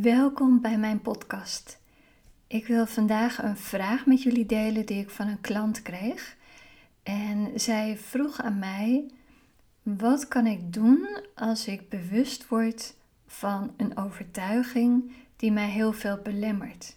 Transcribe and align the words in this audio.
Welkom 0.00 0.60
bij 0.60 0.78
mijn 0.78 1.00
podcast. 1.00 1.78
Ik 2.46 2.66
wil 2.66 2.86
vandaag 2.86 3.42
een 3.42 3.56
vraag 3.56 4.06
met 4.06 4.22
jullie 4.22 4.46
delen 4.46 4.86
die 4.86 5.00
ik 5.00 5.10
van 5.10 5.28
een 5.28 5.40
klant 5.40 5.82
kreeg. 5.82 6.36
En 7.02 7.50
zij 7.54 7.96
vroeg 7.96 8.40
aan 8.40 8.58
mij: 8.58 9.10
wat 9.82 10.28
kan 10.28 10.46
ik 10.46 10.72
doen 10.72 11.08
als 11.34 11.66
ik 11.66 11.88
bewust 11.88 12.48
word 12.48 12.94
van 13.26 13.74
een 13.76 13.96
overtuiging 13.96 15.12
die 15.36 15.52
mij 15.52 15.68
heel 15.68 15.92
veel 15.92 16.18
belemmert? 16.22 16.96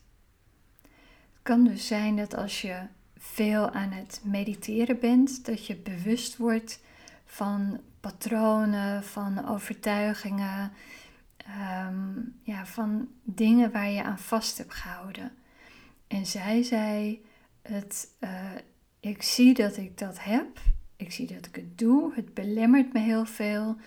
Het 0.82 1.42
kan 1.42 1.64
dus 1.64 1.88
zijn 1.88 2.16
dat 2.16 2.36
als 2.36 2.62
je 2.62 2.80
veel 3.18 3.70
aan 3.70 3.92
het 3.92 4.22
mediteren 4.24 5.00
bent, 5.00 5.46
dat 5.46 5.66
je 5.66 5.76
bewust 5.76 6.38
wordt 6.38 6.80
van 7.26 7.80
patronen, 8.00 9.04
van 9.04 9.48
overtuigingen, 9.48 10.72
ehm, 11.46 12.20
ja, 12.44 12.66
van 12.66 13.08
dingen 13.24 13.72
waar 13.72 13.90
je 13.90 14.04
aan 14.04 14.20
vast 14.20 14.58
hebt 14.58 14.74
gehouden. 14.74 15.32
En 16.08 16.26
zij 16.26 16.64
zei: 16.64 17.26
het, 17.62 18.08
uh, 18.20 18.52
Ik 19.00 19.22
zie 19.22 19.54
dat 19.54 19.78
ik 19.78 19.98
dat 19.98 20.24
heb, 20.24 20.60
ik 20.96 21.12
zie 21.12 21.28
dat 21.28 21.46
ik 21.46 21.56
het 21.56 21.78
doe, 21.78 22.14
het 22.14 22.34
belemmert 22.34 22.94
me 22.94 23.00
heel 23.00 23.26
veel. 23.26 23.78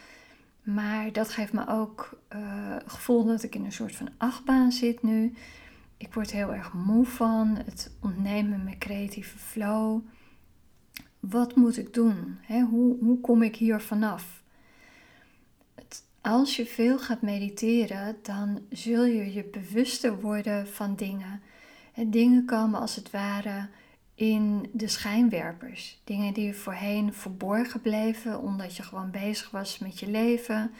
Maar 0.62 1.12
dat 1.12 1.28
geeft 1.28 1.52
me 1.52 1.66
ook 1.66 2.20
uh, 2.34 2.38
het 2.74 2.92
gevoel 2.92 3.24
dat 3.24 3.42
ik 3.42 3.54
in 3.54 3.64
een 3.64 3.72
soort 3.72 3.96
van 3.96 4.08
achtbaan 4.16 4.72
zit 4.72 5.02
nu. 5.02 5.34
Ik 5.96 6.14
word 6.14 6.30
heel 6.30 6.54
erg 6.54 6.72
moe 6.72 7.06
van. 7.06 7.56
Het 7.64 7.96
ontneemt 8.00 8.64
mijn 8.64 8.78
creatieve 8.78 9.38
flow. 9.38 10.00
Wat 11.20 11.56
moet 11.56 11.76
ik 11.76 11.94
doen? 11.94 12.38
hoe, 12.70 12.98
hoe 12.98 13.20
kom 13.20 13.42
ik 13.42 13.56
hier 13.56 13.80
vanaf? 13.80 14.43
Als 16.24 16.56
je 16.56 16.66
veel 16.66 16.98
gaat 16.98 17.22
mediteren, 17.22 18.16
dan 18.22 18.60
zul 18.70 19.04
je 19.04 19.32
je 19.32 19.44
bewuster 19.44 20.20
worden 20.20 20.68
van 20.68 20.94
dingen. 20.94 21.42
En 21.94 22.10
dingen 22.10 22.44
komen 22.44 22.80
als 22.80 22.96
het 22.96 23.10
ware 23.10 23.68
in 24.14 24.68
de 24.72 24.88
schijnwerpers. 24.88 26.00
Dingen 26.04 26.34
die 26.34 26.54
voorheen 26.54 27.12
verborgen 27.12 27.80
bleven 27.80 28.40
omdat 28.40 28.76
je 28.76 28.82
gewoon 28.82 29.10
bezig 29.10 29.50
was 29.50 29.78
met 29.78 30.00
je 30.00 30.10
leven 30.10 30.70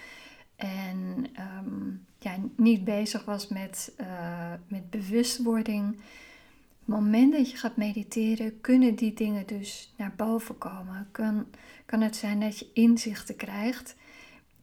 en 0.56 1.26
ehm, 1.34 1.90
ja, 2.18 2.36
niet 2.56 2.84
bezig 2.84 3.24
was 3.24 3.48
met, 3.48 3.92
uh, 4.00 4.52
met 4.68 4.90
bewustwording. 4.90 5.88
Op 5.88 6.94
het 6.94 7.02
moment 7.02 7.32
dat 7.32 7.50
je 7.50 7.56
gaat 7.56 7.76
mediteren, 7.76 8.60
kunnen 8.60 8.94
die 8.94 9.14
dingen 9.14 9.46
dus 9.46 9.94
naar 9.96 10.12
boven 10.16 10.58
komen. 10.58 11.08
Kan, 11.10 11.46
kan 11.86 12.00
het 12.00 12.16
zijn 12.16 12.40
dat 12.40 12.58
je 12.58 12.70
inzichten 12.72 13.36
krijgt. 13.36 13.96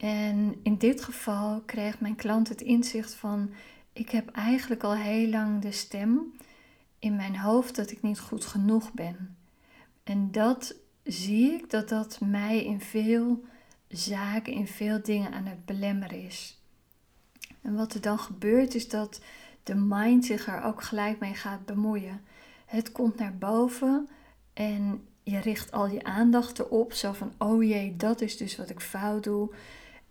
En 0.01 0.59
in 0.63 0.77
dit 0.77 1.01
geval 1.01 1.61
kreeg 1.65 1.99
mijn 1.99 2.15
klant 2.15 2.49
het 2.49 2.61
inzicht 2.61 3.13
van: 3.13 3.49
ik 3.93 4.09
heb 4.09 4.29
eigenlijk 4.29 4.83
al 4.83 4.95
heel 4.95 5.27
lang 5.27 5.61
de 5.61 5.71
stem 5.71 6.33
in 6.99 7.15
mijn 7.15 7.37
hoofd 7.37 7.75
dat 7.75 7.91
ik 7.91 8.01
niet 8.01 8.19
goed 8.19 8.45
genoeg 8.45 8.91
ben. 8.93 9.37
En 10.03 10.31
dat 10.31 10.75
zie 11.03 11.51
ik 11.51 11.69
dat 11.69 11.89
dat 11.89 12.19
mij 12.19 12.65
in 12.65 12.81
veel 12.81 13.43
zaken, 13.87 14.53
in 14.53 14.67
veel 14.67 15.01
dingen 15.01 15.31
aan 15.31 15.45
het 15.45 15.65
belemmeren 15.65 16.25
is. 16.25 16.61
En 17.61 17.75
wat 17.75 17.93
er 17.93 18.01
dan 18.01 18.19
gebeurt 18.19 18.75
is 18.75 18.89
dat 18.89 19.21
de 19.63 19.75
mind 19.75 20.25
zich 20.25 20.47
er 20.47 20.63
ook 20.63 20.83
gelijk 20.83 21.19
mee 21.19 21.33
gaat 21.33 21.65
bemoeien. 21.65 22.21
Het 22.65 22.91
komt 22.91 23.15
naar 23.15 23.37
boven 23.37 24.09
en 24.53 25.07
je 25.23 25.39
richt 25.39 25.71
al 25.71 25.87
je 25.87 26.03
aandacht 26.03 26.59
erop, 26.59 26.93
zo 26.93 27.13
van 27.13 27.33
oh 27.37 27.63
jee, 27.63 27.95
dat 27.95 28.21
is 28.21 28.37
dus 28.37 28.55
wat 28.55 28.69
ik 28.69 28.79
fout 28.79 29.23
doe. 29.23 29.49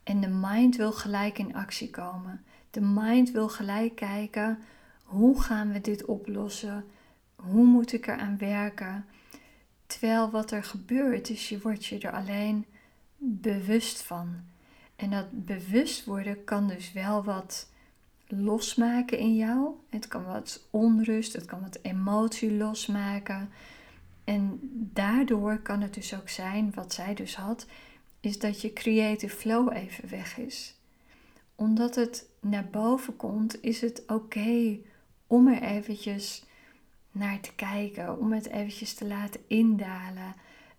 En 0.03 0.21
de 0.21 0.29
mind 0.29 0.77
wil 0.77 0.93
gelijk 0.93 1.39
in 1.39 1.55
actie 1.55 1.91
komen. 1.91 2.45
De 2.71 2.81
mind 2.81 3.31
wil 3.31 3.49
gelijk 3.49 3.95
kijken, 3.95 4.59
hoe 5.05 5.41
gaan 5.41 5.73
we 5.73 5.81
dit 5.81 6.05
oplossen? 6.05 6.85
Hoe 7.35 7.65
moet 7.65 7.93
ik 7.93 8.07
eraan 8.07 8.39
werken? 8.39 9.05
Terwijl 9.87 10.31
wat 10.31 10.51
er 10.51 10.65
gebeurt 10.65 11.31
is, 11.31 11.49
je 11.49 11.61
wordt 11.61 11.85
je 11.85 11.99
er 11.99 12.13
alleen 12.13 12.67
bewust 13.17 14.03
van. 14.03 14.37
En 14.97 15.11
dat 15.11 15.27
bewust 15.45 16.05
worden 16.05 16.45
kan 16.45 16.69
dus 16.69 16.93
wel 16.93 17.25
wat 17.25 17.69
losmaken 18.27 19.19
in 19.19 19.37
jou. 19.37 19.75
Het 19.89 20.09
kan 20.09 20.25
wat 20.25 20.67
onrust, 20.71 21.33
het 21.33 21.45
kan 21.45 21.61
wat 21.61 21.79
emotie 21.83 22.53
losmaken. 22.53 23.51
En 24.25 24.59
daardoor 24.93 25.59
kan 25.59 25.81
het 25.81 25.95
dus 25.95 26.15
ook 26.15 26.29
zijn, 26.29 26.73
wat 26.75 26.93
zij 26.93 27.15
dus 27.15 27.37
had, 27.37 27.67
is 28.21 28.39
dat 28.39 28.61
je 28.61 28.73
creative 28.73 29.37
flow 29.37 29.73
even 29.73 30.09
weg 30.09 30.39
is. 30.39 30.75
Omdat 31.55 31.95
het 31.95 32.29
naar 32.41 32.69
boven 32.71 33.17
komt, 33.17 33.63
is 33.63 33.81
het 33.81 34.03
oké 34.07 34.79
om 35.27 35.49
er 35.49 35.63
eventjes 35.63 36.45
naar 37.13 37.41
te 37.41 37.55
kijken, 37.55 38.19
om 38.19 38.33
het 38.33 38.47
eventjes 38.47 38.95
te 38.95 39.07
laten 39.07 39.41
indalen. 39.47 40.35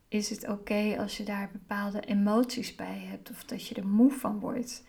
Is 0.07 0.29
het 0.29 0.47
oké 0.47 0.96
als 1.00 1.18
je 1.18 1.24
daar 1.24 1.50
bepaalde 1.52 2.02
emoties 2.02 2.75
bij 2.75 3.00
hebt 3.00 3.29
of 3.29 3.44
dat 3.44 3.68
je 3.68 3.75
er 3.75 3.88
moe 3.88 4.12
van 4.12 4.40
wordt? 4.40 4.84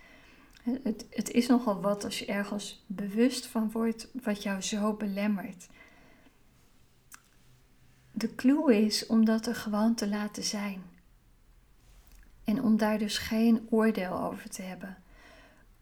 Het, 0.62 1.06
het 1.10 1.30
is 1.30 1.46
nogal 1.46 1.80
wat 1.80 2.04
als 2.04 2.18
je 2.18 2.26
ergens 2.26 2.84
bewust 2.86 3.46
van 3.46 3.70
wordt 3.70 4.08
wat 4.22 4.42
jou 4.42 4.60
zo 4.60 4.92
belemmert. 4.92 5.68
De 8.12 8.34
clue 8.34 8.84
is 8.84 9.06
om 9.06 9.24
dat 9.24 9.46
er 9.46 9.54
gewoon 9.54 9.94
te 9.94 10.08
laten 10.08 10.42
zijn. 10.42 10.82
En 12.44 12.62
om 12.62 12.76
daar 12.76 12.98
dus 12.98 13.18
geen 13.18 13.66
oordeel 13.70 14.20
over 14.22 14.50
te 14.50 14.62
hebben. 14.62 14.96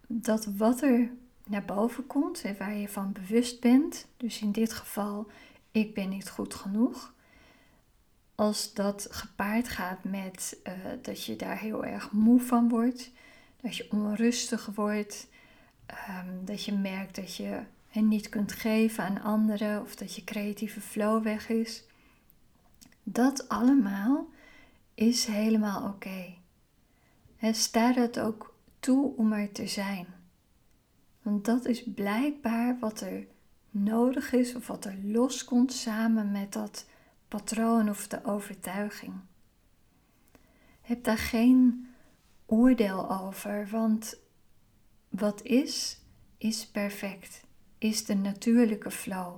Dat 0.06 0.44
wat 0.44 0.82
er 0.82 1.10
naar 1.47 1.65
boven 1.65 2.06
komt, 2.06 2.43
waar 2.59 2.75
je 2.75 2.88
van 2.88 3.12
bewust 3.12 3.60
bent, 3.60 4.06
dus 4.16 4.41
in 4.41 4.53
dit 4.53 4.72
geval, 4.72 5.31
ik 5.70 5.94
ben 5.94 6.09
niet 6.09 6.31
goed 6.31 6.54
genoeg. 6.54 7.15
Als 8.34 8.75
dat 8.75 9.06
gepaard 9.10 9.69
gaat 9.69 10.04
met 10.04 10.59
uh, 10.65 10.72
dat 11.03 11.25
je 11.25 11.37
daar 11.37 11.59
heel 11.59 11.84
erg 11.84 12.12
moe 12.12 12.41
van 12.41 12.69
wordt, 12.69 13.10
dat 13.60 13.76
je 13.76 13.91
onrustig 13.91 14.66
wordt, 14.66 15.28
um, 16.09 16.44
dat 16.44 16.65
je 16.65 16.72
merkt 16.72 17.16
dat 17.16 17.37
je 17.37 17.60
het 17.88 18.04
niet 18.04 18.28
kunt 18.28 18.53
geven 18.53 19.04
aan 19.04 19.22
anderen 19.22 19.82
of 19.82 19.94
dat 19.94 20.15
je 20.15 20.25
creatieve 20.25 20.81
flow 20.81 21.22
weg 21.22 21.49
is. 21.49 21.84
Dat 23.03 23.49
allemaal 23.49 24.28
is 24.94 25.25
helemaal 25.25 25.88
oké. 25.88 26.34
En 27.41 27.55
sta 27.55 27.93
het 27.93 28.19
ook 28.19 28.55
toe 28.81 29.17
om 29.17 29.33
er 29.33 29.53
te 29.53 29.67
zijn. 29.67 30.06
Want 31.23 31.45
dat 31.45 31.65
is 31.65 31.84
blijkbaar 31.95 32.78
wat 32.78 33.01
er 33.01 33.27
nodig 33.71 34.33
is 34.33 34.55
of 34.55 34.67
wat 34.67 34.84
er 34.84 34.99
loskomt 35.03 35.73
samen 35.73 36.31
met 36.31 36.53
dat 36.53 36.87
patroon 37.29 37.89
of 37.89 38.09
de 38.09 38.25
overtuiging. 38.25 39.15
Heb 40.81 41.05
daar 41.05 41.19
geen 41.19 41.89
oordeel 42.47 43.11
over, 43.11 43.69
want 43.71 44.19
wat 45.09 45.43
is, 45.43 46.00
is 46.39 46.67
perfect, 46.67 47.45
is 47.79 48.05
de 48.05 48.15
natuurlijke 48.15 48.91
flow. 48.91 49.34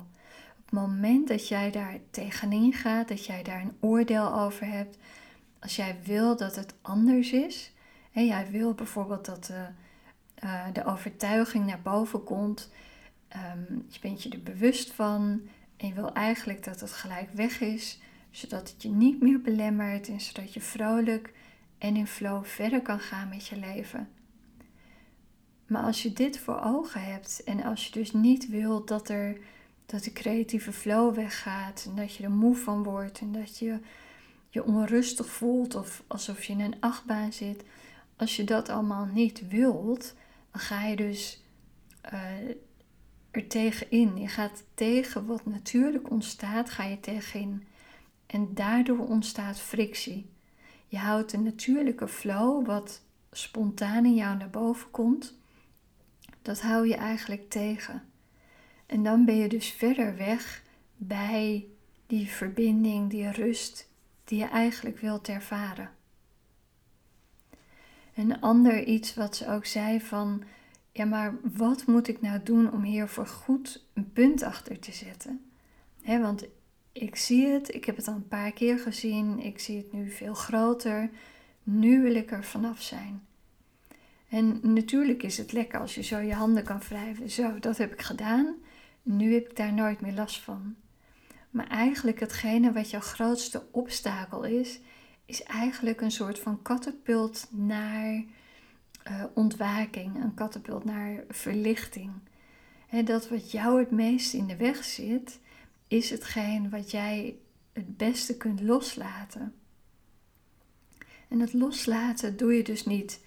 Op 0.59 0.65
het 0.65 0.71
moment 0.71 1.29
dat 1.29 1.49
jij 1.49 1.71
daar 1.71 1.99
tegenin 2.11 2.73
gaat, 2.73 3.09
dat 3.09 3.25
jij 3.27 3.43
daar 3.43 3.61
een 3.61 3.77
oordeel 3.81 4.35
over 4.35 4.67
hebt, 4.67 4.97
als 5.59 5.77
jij 5.77 5.97
wil 6.05 6.37
dat 6.37 6.57
het 6.57 6.75
anders 6.83 7.33
is, 7.33 7.72
en 8.13 8.27
jij 8.27 8.51
wil 8.51 8.75
bijvoorbeeld 8.75 9.25
dat 9.25 9.45
de, 9.45 9.67
uh, 10.45 10.65
de 10.73 10.85
overtuiging 10.85 11.67
naar 11.67 11.83
boven 11.83 12.25
komt, 12.25 12.71
um, 13.37 13.87
je 13.89 13.99
bent 14.01 14.23
je 14.23 14.29
er 14.29 14.43
bewust 14.43 14.93
van 14.93 15.41
en 15.77 15.87
je 15.87 15.95
wil 15.95 16.13
eigenlijk 16.13 16.65
dat 16.65 16.81
het 16.81 16.93
gelijk 16.93 17.31
weg 17.33 17.61
is, 17.61 18.01
zodat 18.31 18.71
het 18.71 18.83
je 18.83 18.89
niet 18.89 19.21
meer 19.21 19.41
belemmert 19.41 20.09
en 20.09 20.21
zodat 20.21 20.55
je 20.55 20.61
vrolijk 20.61 21.33
en 21.79 21.97
in 21.97 22.07
flow 22.07 22.45
verder 22.45 22.83
kan 22.83 23.01
gaan 23.01 23.29
met 23.29 23.47
je 23.47 23.57
leven. 23.57 24.09
Maar 25.67 25.83
als 25.83 26.03
je 26.03 26.13
dit 26.13 26.39
voor 26.39 26.61
ogen 26.61 27.05
hebt 27.05 27.43
en 27.45 27.63
als 27.63 27.87
je 27.87 27.93
dus 27.93 28.13
niet 28.13 28.49
wilt 28.49 28.89
dat, 28.89 29.09
er, 29.09 29.39
dat 29.87 30.05
de 30.05 30.13
creatieve 30.13 30.73
flow 30.73 31.15
weggaat 31.15 31.85
en 31.89 31.97
dat 31.97 32.15
je 32.15 32.25
er 32.25 32.31
moe 32.31 32.57
van 32.57 32.83
wordt 32.83 33.19
en 33.19 33.33
dat 33.33 33.59
je 33.59 33.79
je 34.49 34.65
onrustig 34.65 35.27
voelt 35.27 35.75
of 35.75 36.03
alsof 36.07 36.45
je 36.45 36.53
in 36.53 36.61
een 36.61 36.77
achtbaan 36.81 37.33
zit, 37.33 37.65
als 38.23 38.37
je 38.37 38.45
dat 38.45 38.69
allemaal 38.69 39.05
niet 39.05 39.49
wilt, 39.49 40.15
dan 40.51 40.61
ga 40.61 40.85
je 40.85 40.97
dus 40.97 41.43
uh, 42.13 42.49
er 43.31 43.47
tegenin. 43.47 44.17
Je 44.17 44.29
gaat 44.29 44.63
tegen 44.75 45.27
wat 45.27 45.47
natuurlijk 45.47 46.11
ontstaat, 46.11 46.71
ga 46.71 46.85
je 46.85 47.01
tegenin. 47.01 47.67
En 48.27 48.55
daardoor 48.55 48.99
ontstaat 48.99 49.61
frictie. 49.61 50.31
Je 50.89 50.99
houdt 50.99 51.31
de 51.31 51.39
natuurlijke 51.39 52.09
flow, 52.09 52.67
wat 52.67 53.03
spontaan 53.31 54.05
in 54.05 54.15
jou 54.15 54.37
naar 54.37 54.51
boven 54.51 54.91
komt, 54.91 55.39
dat 56.43 56.61
hou 56.61 56.89
je 56.89 56.97
eigenlijk 56.97 57.51
tegen. 57.51 58.03
En 58.87 59.03
dan 59.03 59.25
ben 59.25 59.37
je 59.37 59.49
dus 59.49 59.69
verder 59.71 60.17
weg 60.17 60.63
bij 60.97 61.67
die 62.07 62.29
verbinding, 62.29 63.11
die 63.11 63.31
rust 63.31 63.89
die 64.25 64.39
je 64.39 64.49
eigenlijk 64.49 64.99
wilt 64.99 65.29
ervaren. 65.29 65.91
Een 68.15 68.41
ander 68.41 68.85
iets 68.85 69.15
wat 69.15 69.37
ze 69.37 69.49
ook 69.49 69.67
zei 69.67 70.01
van 70.01 70.43
ja, 70.93 71.05
maar 71.05 71.35
wat 71.43 71.87
moet 71.87 72.09
ik 72.09 72.21
nou 72.21 72.43
doen 72.43 72.73
om 72.73 72.83
hier 72.83 73.09
voor 73.09 73.27
goed 73.27 73.85
een 73.95 74.13
punt 74.13 74.43
achter 74.43 74.79
te 74.79 74.93
zetten? 74.93 75.45
Want 76.05 76.47
ik 76.93 77.17
zie 77.17 77.47
het, 77.47 77.75
ik 77.75 77.85
heb 77.85 77.97
het 77.97 78.09
al 78.09 78.15
een 78.15 78.29
paar 78.29 78.53
keer 78.53 78.79
gezien, 78.79 79.39
ik 79.39 79.59
zie 79.59 79.77
het 79.77 79.93
nu 79.93 80.11
veel 80.11 80.35
groter. 80.35 81.11
Nu 81.63 82.03
wil 82.03 82.15
ik 82.15 82.31
er 82.31 82.45
vanaf 82.45 82.83
zijn. 82.83 83.23
En 84.29 84.61
natuurlijk 84.63 85.23
is 85.23 85.39
het 85.39 85.53
lekker 85.53 85.81
als 85.81 85.95
je 85.95 86.03
zo 86.03 86.19
je 86.19 86.35
handen 86.35 86.65
kan 86.65 86.79
wrijven. 86.79 87.31
Zo, 87.31 87.59
dat 87.59 87.79
heb 87.79 87.93
ik 87.93 88.03
gedaan. 88.03 88.55
Nu 89.03 89.35
heb 89.35 89.49
ik 89.51 89.57
daar 89.57 89.73
nooit 89.73 90.01
meer 90.01 90.13
last 90.13 90.41
van. 90.41 90.75
Maar 91.51 91.67
eigenlijk 91.67 92.21
hetgene 92.21 92.73
wat 92.73 92.91
jouw 92.91 93.01
grootste 93.01 93.63
obstakel 93.71 94.43
is, 94.43 94.81
is 95.33 95.43
eigenlijk 95.43 96.01
een 96.01 96.11
soort 96.11 96.39
van 96.39 96.63
katapult 96.63 97.47
naar 97.51 98.25
uh, 99.09 99.25
ontwaking, 99.35 100.23
een 100.23 100.35
katapult 100.35 100.85
naar 100.85 101.25
verlichting. 101.29 102.13
En 102.89 103.05
dat 103.05 103.29
wat 103.29 103.51
jou 103.51 103.79
het 103.79 103.91
meest 103.91 104.35
in 104.35 104.47
de 104.47 104.57
weg 104.57 104.85
zit, 104.85 105.39
is 105.89 106.11
hetgeen 106.11 106.71
wat 106.71 106.91
jij 106.91 107.37
het 107.73 107.97
beste 107.97 108.37
kunt 108.37 108.61
loslaten. 108.61 109.55
En 111.29 111.39
dat 111.39 111.53
loslaten 111.53 112.37
doe 112.37 112.55
je 112.55 112.65
dus 112.65 112.85
niet 112.85 113.21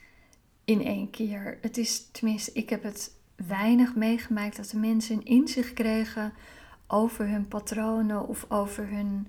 in 0.65 0.85
één 0.85 1.09
keer. 1.09 1.57
Het 1.61 1.77
is, 1.77 2.07
tenminste, 2.11 2.51
ik 2.53 2.69
heb 2.69 2.83
het 2.83 3.11
weinig 3.35 3.95
meegemaakt 3.95 4.55
dat 4.55 4.69
de 4.69 4.77
mensen 4.77 5.15
een 5.15 5.25
inzicht 5.25 5.73
kregen 5.73 6.33
over 6.87 7.29
hun 7.29 7.47
patronen 7.47 8.27
of 8.27 8.45
over 8.51 8.87
hun 8.89 9.27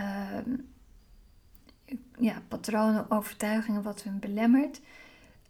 uh, 0.00 0.38
ja, 2.18 2.42
patronen, 2.48 3.10
overtuigingen, 3.10 3.82
wat 3.82 4.02
hun 4.02 4.18
belemmert, 4.18 4.80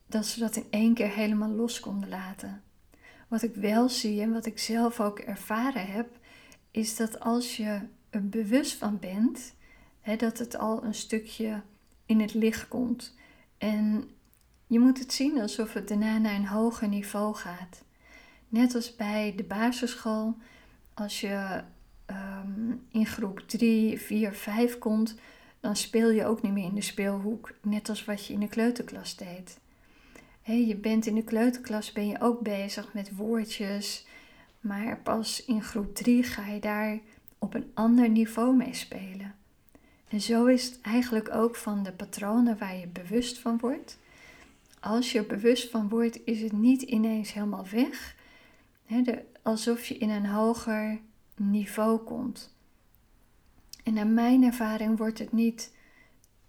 dat 0.07 0.27
ze 0.27 0.41
dat 0.41 0.57
in 0.57 0.67
één 0.71 0.95
keer 0.95 1.11
helemaal 1.11 1.51
los 1.51 1.81
konden 1.81 2.09
laten. 2.09 2.63
Wat 3.29 3.43
ik 3.43 3.55
wel 3.55 3.89
zie 3.89 4.21
en 4.21 4.33
wat 4.33 4.47
ik 4.47 4.59
zelf 4.59 5.01
ook 5.01 5.19
ervaren 5.19 5.87
heb, 5.87 6.09
is 6.71 6.97
dat 6.97 7.21
als 7.21 7.57
je 7.57 7.81
er 8.11 8.29
bewust 8.29 8.75
van 8.75 8.99
bent, 8.99 9.55
hè, 10.01 10.17
dat 10.17 10.39
het 10.39 10.59
al 10.59 10.85
een 10.85 10.95
stukje 10.95 11.63
in 12.07 12.21
het 12.21 12.35
licht 12.35 12.69
komt. 12.69 13.15
En 13.59 14.11
je 14.67 14.81
moet 14.81 14.99
het 14.99 15.13
zien 15.13 15.41
alsof 15.41 15.73
het 15.73 15.89
daarna 15.89 16.19
naar 16.19 16.35
een 16.35 16.47
hoger 16.47 16.89
niveau 16.89 17.35
gaat. 17.35 17.85
Net 18.49 18.75
als 18.75 18.97
bij 18.97 19.33
de 19.37 19.45
basisschool, 19.45 20.37
als 20.95 21.21
je 21.21 21.63
ehm, 22.07 22.73
in 22.91 23.07
groep 23.07 23.39
3, 23.47 24.01
4, 24.01 24.33
5 24.33 24.79
komt, 24.79 25.15
dan 25.61 25.77
speel 25.77 26.11
je 26.11 26.25
ook 26.25 26.43
niet 26.43 26.53
meer 26.53 26.65
in 26.65 26.75
de 26.75 26.81
speelhoek, 26.81 27.55
net 27.63 27.89
als 27.89 28.05
wat 28.05 28.27
je 28.27 28.33
in 28.33 28.41
de 28.41 28.49
kleuterklas 28.49 29.17
deed. 29.17 29.59
je 30.43 30.77
bent 30.77 31.07
in 31.07 31.15
de 31.15 31.25
kleuterklas 31.25 31.93
ben 31.93 32.09
je 32.09 32.21
ook 32.21 32.41
bezig 32.41 32.93
met 32.93 33.17
woordjes, 33.17 34.07
maar 34.61 34.99
pas 34.99 35.45
in 35.45 35.63
groep 35.63 35.95
3 35.95 36.23
ga 36.23 36.47
je 36.47 36.61
daar 36.61 36.99
op 37.39 37.55
een 37.55 37.71
ander 37.75 38.09
niveau 38.09 38.57
mee 38.57 38.75
spelen. 38.75 39.35
En 40.09 40.21
zo 40.21 40.47
is 40.47 40.65
het 40.65 40.81
eigenlijk 40.81 41.35
ook 41.35 41.57
van 41.57 41.83
de 41.83 41.93
patronen 41.93 42.59
waar 42.59 42.77
je 42.77 42.87
bewust 42.87 43.39
van 43.39 43.59
wordt. 43.59 43.99
Als 44.81 45.13
je 45.13 45.25
bewust 45.25 45.71
van 45.71 45.89
wordt, 45.89 46.19
is 46.25 46.41
het 46.41 46.53
niet 46.53 46.83
ineens 46.83 47.33
helemaal 47.33 47.67
weg. 47.71 48.17
de, 48.87 49.23
alsof 49.43 49.85
je 49.85 49.99
in 49.99 50.11
een 50.11 50.27
hoger 50.27 50.99
niveau 51.37 51.99
komt. 51.99 52.57
En 53.89 53.95
naar 53.95 54.07
mijn 54.07 54.43
ervaring 54.43 54.99
wordt 54.99 55.19
het 55.19 55.33
niet 55.33 55.73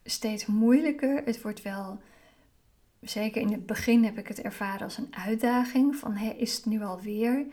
steeds 0.03 0.45
moeilijker. 0.45 1.21
Het 1.25 1.41
wordt 1.41 1.61
wel, 1.61 2.01
zeker 3.01 3.41
in 3.41 3.51
het 3.51 3.65
begin 3.65 4.03
heb 4.03 4.17
ik 4.17 4.27
het 4.27 4.41
ervaren 4.41 4.81
als 4.81 4.97
een 4.97 5.15
uitdaging. 5.15 5.95
Van 5.95 6.15
hé, 6.15 6.29
is 6.29 6.55
het 6.55 6.65
nu 6.65 6.81
alweer? 6.81 7.45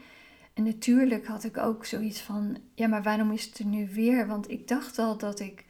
En 0.54 0.62
natuurlijk 0.62 1.26
had 1.26 1.44
ik 1.44 1.56
ook 1.56 1.84
zoiets 1.84 2.20
van, 2.20 2.58
ja, 2.74 2.86
maar 2.86 3.02
waarom 3.02 3.32
is 3.32 3.44
het 3.44 3.58
er 3.58 3.64
nu 3.64 3.88
weer? 3.92 4.26
Want 4.26 4.50
ik 4.50 4.68
dacht 4.68 4.98
al 4.98 5.18
dat 5.18 5.40
ik 5.40 5.64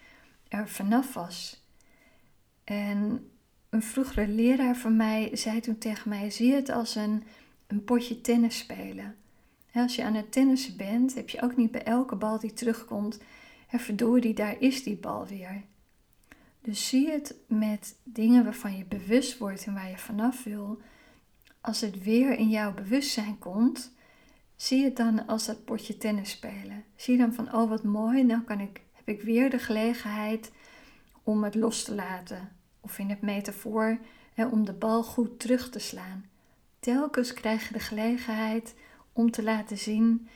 er 0.48 0.68
vanaf 0.68 1.14
was. 1.14 1.64
En 2.64 3.30
een 3.70 3.82
vroegere 3.82 4.28
leraar 4.28 4.76
van 4.76 4.96
mij 4.96 5.30
zei 5.32 5.60
toen 5.60 5.78
tegen 5.78 6.08
mij: 6.08 6.30
zie 6.30 6.52
het 6.54 6.68
als 6.68 6.94
een, 6.94 7.22
een 7.66 7.84
potje 7.84 8.20
tennis 8.20 8.58
spelen. 8.58 9.16
Als 9.72 9.96
je 9.96 10.04
aan 10.04 10.14
het 10.14 10.32
tennissen 10.32 10.76
bent, 10.76 11.14
heb 11.14 11.28
je 11.28 11.42
ook 11.42 11.56
niet 11.56 11.70
bij 11.70 11.82
elke 11.82 12.16
bal 12.16 12.38
die 12.38 12.52
terugkomt, 12.52 13.18
en 13.76 13.82
verdorie, 13.82 14.34
daar 14.34 14.56
is 14.58 14.82
die 14.82 14.96
bal 14.96 15.26
weer. 15.26 15.62
Dus 16.61 16.88
zie 16.88 17.11
het 17.11 17.34
met 17.49 17.96
dingen 18.02 18.44
waarvan 18.44 18.76
je 18.76 18.84
bewust 18.84 19.38
wordt 19.38 19.64
en 19.67 19.75
waar 19.75 19.90
je 19.90 19.99
vanaf 19.99 20.44
wil. 20.44 20.81
Als 21.61 21.81
het 21.81 22.02
weer 22.02 22.32
in 22.32 22.49
jouw 22.49 22.75
bewustzijn 22.75 23.38
komt, 23.38 23.93
zie 24.56 24.84
het 24.84 24.96
dan 24.96 25.26
als 25.26 25.46
dat 25.46 25.64
potje 25.64 25.96
tennis 25.96 26.31
spelen. 26.31 26.84
Zie 26.96 27.19
dan 27.19 27.32
van, 27.32 27.55
oh 27.55 27.69
wat 27.69 27.82
mooi, 27.82 28.25
nou 28.25 28.43
kan 28.43 28.61
ik, 28.61 28.81
heb 28.93 29.08
ik 29.08 29.23
weer 29.23 29.50
de 29.50 29.58
gelegenheid 29.58 30.52
om 31.23 31.44
het 31.44 31.55
los 31.55 31.84
te 31.84 31.94
laten. 31.94 32.52
Of 32.81 32.99
in 32.99 33.11
het 33.11 33.20
metafoor, 33.20 33.99
hè, 34.34 34.46
om 34.46 34.64
de 34.64 34.73
bal 34.73 35.02
goed 35.02 35.38
terug 35.38 35.70
te 35.70 35.78
slaan. 35.78 36.25
Telkens 36.81 37.32
krijg 37.32 37.67
je 37.67 37.73
de 37.73 37.81
gelegenheid 37.81 38.75
om 39.12 39.31
te 39.31 39.43
laten 39.43 39.78
zien 39.78 40.28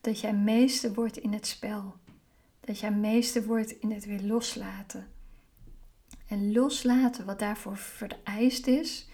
dat 0.00 0.20
jij 0.20 0.34
meester 0.34 0.94
wordt 0.94 1.16
in 1.16 1.32
het 1.32 1.46
spel. 1.46 2.00
Dat 2.64 2.78
jij 2.78 2.92
meester 2.92 3.44
wordt 3.44 3.70
in 3.80 3.90
het 3.90 4.04
weer 4.04 4.22
loslaten. 4.22 5.06
En 6.28 6.52
loslaten, 6.52 7.24
wat 7.24 7.38
daarvoor 7.38 7.76
vereist 7.76 8.66
is, 8.66 9.08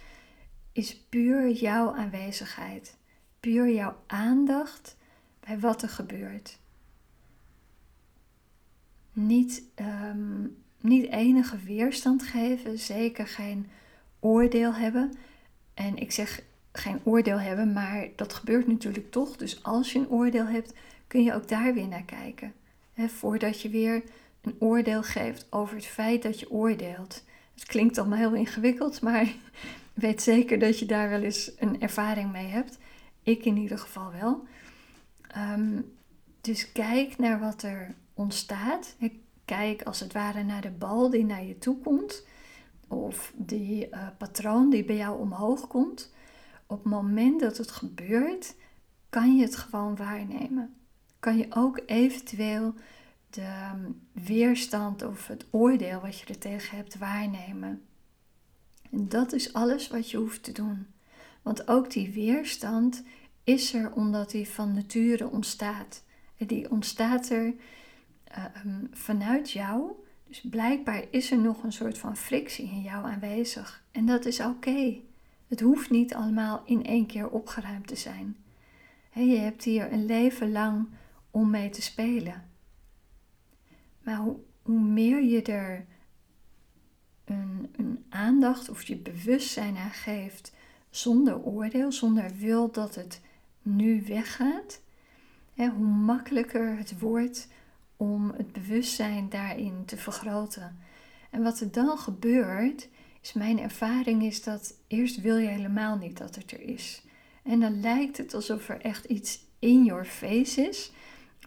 is 0.72 0.96
puur 0.96 1.50
jouw 1.50 1.94
aanwezigheid. 1.94 2.96
Puur 3.40 3.70
jouw 3.74 3.96
aandacht 4.06 4.96
bij 5.40 5.58
wat 5.60 5.82
er 5.82 5.88
gebeurt. 5.88 6.58
Niet, 9.12 9.62
um, 9.76 10.56
niet 10.80 11.10
enige 11.10 11.56
weerstand 11.58 12.22
geven, 12.22 12.78
zeker 12.78 13.26
geen 13.26 13.66
oordeel 14.20 14.74
hebben. 14.74 15.12
En 15.74 15.96
ik 15.96 16.12
zeg 16.12 16.42
geen 16.72 17.00
oordeel 17.04 17.40
hebben, 17.40 17.72
maar 17.72 18.08
dat 18.16 18.32
gebeurt 18.32 18.66
natuurlijk 18.66 19.10
toch. 19.10 19.36
Dus 19.36 19.62
als 19.62 19.92
je 19.92 19.98
een 19.98 20.08
oordeel 20.08 20.46
hebt, 20.46 20.72
kun 21.06 21.22
je 21.22 21.34
ook 21.34 21.48
daar 21.48 21.74
weer 21.74 21.88
naar 21.88 22.04
kijken. 22.04 22.52
Voordat 23.06 23.60
je 23.60 23.68
weer 23.68 24.02
een 24.40 24.56
oordeel 24.58 25.02
geeft 25.02 25.46
over 25.50 25.76
het 25.76 25.86
feit 25.86 26.22
dat 26.22 26.40
je 26.40 26.50
oordeelt. 26.50 27.24
Het 27.54 27.66
klinkt 27.66 27.98
allemaal 27.98 28.18
heel 28.18 28.34
ingewikkeld, 28.34 29.00
maar 29.00 29.34
weet 29.94 30.22
zeker 30.22 30.58
dat 30.58 30.78
je 30.78 30.86
daar 30.86 31.08
wel 31.08 31.22
eens 31.22 31.52
een 31.58 31.80
ervaring 31.80 32.32
mee 32.32 32.46
hebt. 32.46 32.78
Ik 33.22 33.44
in 33.44 33.56
ieder 33.56 33.78
geval 33.78 34.12
wel. 34.20 34.46
Um, 35.36 35.92
dus 36.40 36.72
kijk 36.72 37.18
naar 37.18 37.40
wat 37.40 37.62
er 37.62 37.94
ontstaat. 38.14 38.96
Kijk 39.44 39.82
als 39.82 40.00
het 40.00 40.12
ware 40.12 40.42
naar 40.42 40.60
de 40.60 40.70
bal 40.70 41.10
die 41.10 41.24
naar 41.24 41.44
je 41.44 41.58
toe 41.58 41.78
komt. 41.78 42.26
Of 42.88 43.32
die 43.36 43.88
uh, 43.88 44.06
patroon 44.18 44.70
die 44.70 44.84
bij 44.84 44.96
jou 44.96 45.20
omhoog 45.20 45.66
komt 45.66 46.10
op 46.68 46.78
het 46.78 46.92
moment 46.92 47.40
dat 47.40 47.56
het 47.56 47.70
gebeurt, 47.70 48.54
kan 49.08 49.36
je 49.36 49.42
het 49.42 49.56
gewoon 49.56 49.96
waarnemen. 49.96 50.74
Kan 51.20 51.38
je 51.38 51.46
ook 51.50 51.80
eventueel 51.86 52.74
de 53.38 53.44
ehm, 53.44 53.90
weerstand 54.12 55.02
of 55.02 55.26
het 55.26 55.46
oordeel 55.50 56.00
wat 56.00 56.18
je 56.18 56.26
er 56.26 56.38
tegen 56.38 56.76
hebt 56.76 56.98
waarnemen. 56.98 57.82
En 58.90 59.08
dat 59.08 59.32
is 59.32 59.52
alles 59.52 59.88
wat 59.88 60.10
je 60.10 60.16
hoeft 60.16 60.42
te 60.42 60.52
doen. 60.52 60.86
Want 61.42 61.68
ook 61.68 61.90
die 61.90 62.10
weerstand 62.10 63.02
is 63.44 63.74
er 63.74 63.92
omdat 63.92 64.30
die 64.30 64.48
van 64.48 64.74
nature 64.74 65.30
ontstaat. 65.30 66.02
Die 66.36 66.70
ontstaat 66.70 67.30
er 67.30 67.54
ehm, 68.24 68.84
vanuit 68.92 69.50
jou. 69.50 69.90
Dus 70.26 70.40
blijkbaar 70.50 71.04
is 71.10 71.30
er 71.30 71.38
nog 71.38 71.62
een 71.62 71.72
soort 71.72 71.98
van 71.98 72.16
frictie 72.16 72.70
in 72.70 72.82
jou 72.82 73.04
aanwezig. 73.04 73.84
En 73.90 74.06
dat 74.06 74.24
is 74.24 74.40
oké. 74.40 74.96
Het 75.48 75.60
hoeft 75.60 75.90
niet 75.90 76.14
allemaal 76.14 76.62
in 76.64 76.84
één 76.84 77.06
keer 77.06 77.30
opgeruimd 77.30 77.86
te 77.86 77.96
zijn. 77.96 78.36
je 79.12 79.36
hebt 79.36 79.64
hier 79.64 79.92
een 79.92 80.06
leven 80.06 80.52
lang 80.52 80.88
om 81.30 81.50
mee 81.50 81.70
te 81.70 81.82
spelen. 81.82 82.47
Maar 84.08 84.16
hoe, 84.62 84.80
meer 84.80 85.22
je 85.22 85.42
er 85.42 85.86
een, 87.24 87.68
een, 87.76 88.04
aandacht 88.08 88.68
of 88.68 88.82
je 88.82 88.96
bewustzijn 88.96 89.76
aan 89.76 89.90
geeft, 89.90 90.52
zonder 90.90 91.42
oordeel, 91.42 91.92
zonder 91.92 92.30
wil 92.36 92.70
dat 92.70 92.94
het 92.94 93.20
nu 93.62 94.02
weggaat, 94.06 94.80
hoe 95.54 95.86
makkelijker 95.86 96.76
het 96.76 96.98
wordt 96.98 97.48
om 97.96 98.32
het 98.36 98.52
bewustzijn 98.52 99.28
daarin 99.28 99.84
te 99.84 99.96
vergroten. 99.96 100.78
En 101.30 101.42
wat 101.42 101.60
er 101.60 101.72
dan 101.72 101.98
gebeurt, 101.98 102.88
is 103.22 103.32
mijn 103.32 103.58
ervaring 103.58 104.22
is 104.22 104.42
dat 104.42 104.74
eerst 104.86 105.20
wil 105.20 105.36
je 105.36 105.48
helemaal 105.48 105.96
niet 105.96 106.18
dat 106.18 106.34
het 106.34 106.52
er 106.52 106.60
is. 106.60 107.02
En 107.42 107.60
dan 107.60 107.80
lijkt 107.80 108.16
het 108.16 108.34
alsof 108.34 108.68
er 108.68 108.80
echt 108.80 109.04
iets 109.04 109.44
in 109.58 109.84
your 109.84 110.04
face 110.04 110.68
is, 110.68 110.92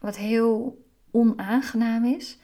wat 0.02 0.18
heel 0.18 0.86
onaangenaam 1.12 2.06
is. 2.06 2.40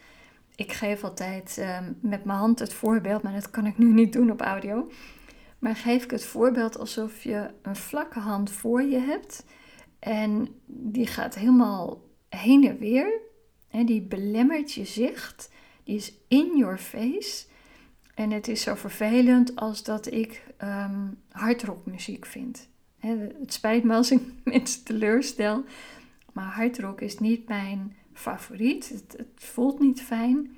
Ik 0.58 0.72
geef 0.72 1.04
altijd 1.04 1.58
ehm, 1.58 1.92
met 2.00 2.24
mijn 2.24 2.38
hand 2.38 2.58
het 2.58 2.72
voorbeeld, 2.72 3.22
maar 3.22 3.32
dat 3.32 3.50
kan 3.50 3.66
ik 3.66 3.78
nu 3.78 3.92
niet 3.92 4.12
doen 4.12 4.30
op 4.30 4.40
audio. 4.40 4.90
Maar 5.58 5.76
geef 5.76 6.04
ik 6.04 6.10
het 6.10 6.24
voorbeeld 6.24 6.78
alsof 6.78 7.22
je 7.22 7.50
een 7.62 7.76
vlakke 7.76 8.18
hand 8.18 8.50
voor 8.50 8.82
je 8.82 8.98
hebt 8.98 9.44
en 9.98 10.48
die 10.66 11.06
gaat 11.06 11.34
helemaal 11.34 12.02
heen 12.28 12.68
en 12.68 12.78
weer. 12.78 13.20
En 13.70 13.86
die 13.86 14.02
belemmert 14.02 14.72
je 14.72 14.84
zicht. 14.84 15.50
Die 15.84 15.96
is 15.96 16.12
in 16.28 16.56
your 16.56 16.78
face. 16.78 17.46
En 18.14 18.30
het 18.30 18.48
is 18.48 18.62
zo 18.62 18.74
vervelend 18.74 19.56
als 19.56 19.82
dat 19.82 20.12
ik 20.12 20.44
um, 20.62 21.18
hardrockmuziek 21.30 22.26
vind. 22.26 22.68
het 22.98 23.52
spijt 23.52 23.84
me 23.84 23.94
als 23.94 24.10
ik 24.10 24.20
mensen 24.44 24.84
teleurstel. 24.84 25.64
Maar 26.32 26.52
hardrock 26.52 27.00
is 27.00 27.18
niet 27.18 27.48
mijn 27.48 27.96
favoriet. 28.18 28.88
Het, 28.88 29.26
voelt 29.34 29.80
niet 29.80 30.02
fijn. 30.02 30.56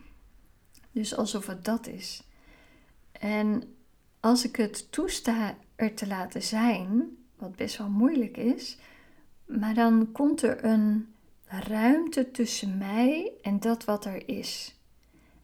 Dus 0.93 1.17
alsof 1.17 1.47
het 1.47 1.64
dat 1.64 1.87
is. 1.87 2.23
En 3.12 3.75
als 4.21 4.45
ik 4.45 4.57
het 4.57 4.93
toesta 4.93 5.57
er 5.76 5.95
te 5.95 6.07
laten 6.07 6.43
zijn, 6.43 7.17
wat 7.37 7.57
best 7.57 7.76
wel 7.76 7.88
moeilijk 7.88 8.37
is, 8.37 8.79
maar 9.47 9.75
dan 9.75 10.12
komt 10.12 10.43
er 10.43 10.64
een 10.64 11.14
ruimte 11.45 12.31
tussen 12.31 12.79
mij 12.79 13.33
en 13.43 13.61
dat 13.61 13.85
wat 13.85 14.05
er 14.05 14.29
is. 14.29 14.75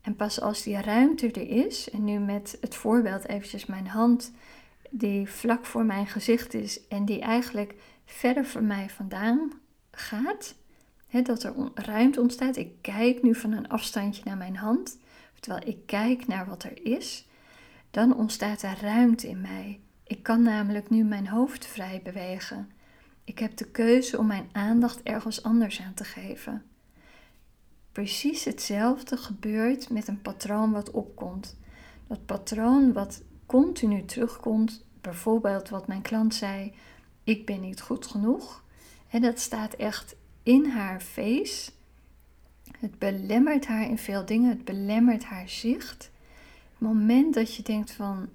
En 0.00 0.16
pas 0.16 0.40
als 0.40 0.62
die 0.62 0.80
ruimte 0.80 1.30
er 1.30 1.48
is, 1.48 1.90
en 1.90 2.04
nu 2.04 2.18
met 2.18 2.58
het 2.60 2.74
voorbeeld 2.74 3.28
eventjes 3.28 3.66
mijn 3.66 3.86
hand 3.86 4.32
die 4.90 5.28
vlak 5.28 5.66
voor 5.66 5.84
mijn 5.84 6.06
gezicht 6.06 6.54
is 6.54 6.86
en 6.88 7.04
die 7.04 7.20
eigenlijk 7.20 7.74
verder 8.04 8.46
van 8.46 8.66
mij 8.66 8.90
vandaan 8.90 9.52
gaat, 9.90 10.54
dat 11.22 11.42
er 11.42 11.54
ruimte 11.74 12.20
ontstaat. 12.20 12.56
Ik 12.56 12.72
kijk 12.80 13.22
nu 13.22 13.34
van 13.34 13.52
een 13.52 13.68
afstandje 13.68 14.22
naar 14.24 14.36
mijn 14.36 14.56
hand, 14.56 14.98
terwijl 15.40 15.68
ik 15.68 15.86
kijk 15.86 16.26
naar 16.26 16.46
wat 16.46 16.62
er 16.62 16.86
is, 16.86 17.26
dan 17.90 18.16
ontstaat 18.16 18.62
er 18.62 18.78
ruimte 18.80 19.28
in 19.28 19.40
mij. 19.40 19.80
Ik 20.06 20.22
kan 20.22 20.42
namelijk 20.42 20.90
nu 20.90 21.04
mijn 21.04 21.28
hoofd 21.28 21.66
vrij 21.66 22.00
bewegen. 22.04 22.70
Ik 23.24 23.38
heb 23.38 23.56
de 23.56 23.70
keuze 23.70 24.18
om 24.18 24.26
mijn 24.26 24.48
aandacht 24.52 25.02
ergens 25.02 25.42
anders 25.42 25.80
aan 25.80 25.94
te 25.94 26.04
geven. 26.04 26.64
Precies 27.92 28.44
hetzelfde 28.44 29.16
gebeurt 29.16 29.90
met 29.90 30.08
een 30.08 30.22
patroon 30.22 30.72
wat 30.72 30.90
opkomt. 30.90 31.56
Dat 32.06 32.26
patroon 32.26 32.92
wat 32.92 33.22
continu 33.46 34.04
terugkomt, 34.04 34.84
bijvoorbeeld 35.00 35.68
wat 35.68 35.86
mijn 35.86 36.02
klant 36.02 36.34
zei: 36.34 36.72
Ik 37.24 37.46
ben 37.46 37.60
niet 37.60 37.80
goed 37.80 38.06
genoeg. 38.06 38.64
En 39.08 39.22
dat 39.22 39.40
staat 39.40 39.74
echt 39.74 40.16
in 40.46 40.66
haar 40.66 41.00
face. 41.00 41.70
Het 42.78 42.98
belemmert 42.98 43.66
haar 43.66 43.88
in 43.88 43.98
veel 43.98 44.24
dingen, 44.24 44.48
het 44.48 44.64
belemmert 44.64 45.24
haar 45.24 45.48
zicht. 45.48 46.10
Het 46.70 46.78
moment 46.78 47.34
dat 47.34 47.54
je 47.54 47.62
denkt 47.62 47.92
van 47.92 48.28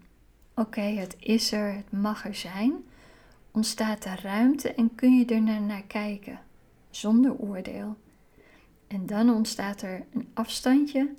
oké, 0.56 0.82
het 0.82 1.16
is 1.20 1.52
er, 1.52 1.74
het 1.74 1.92
mag 1.92 2.26
er 2.26 2.36
zijn, 2.36 2.74
ontstaat 3.52 4.06
er 4.06 4.20
ruimte 4.24 4.74
en 4.74 4.96
kun 4.96 5.18
je 5.18 5.26
er 5.26 5.62
naar 5.62 5.84
kijken, 5.88 6.40
zonder 6.90 7.36
oordeel. 7.38 7.98
En 8.88 9.06
dan 9.06 9.30
ontstaat 9.30 9.82
er 9.82 10.06
een 10.14 10.30
afstandje 10.34 11.14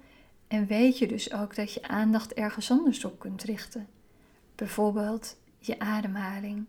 en 0.49 0.67
weet 0.67 0.99
je 0.99 1.07
dus 1.07 1.33
ook 1.33 1.55
dat 1.55 1.75
je 1.75 1.89
aandacht 1.89 2.33
ergens 2.33 2.71
anders 2.71 3.05
op 3.05 3.19
kunt 3.19 3.43
richten. 3.43 3.87
Bijvoorbeeld 4.55 5.37
je 5.59 5.79
ademhaling, 5.79 6.67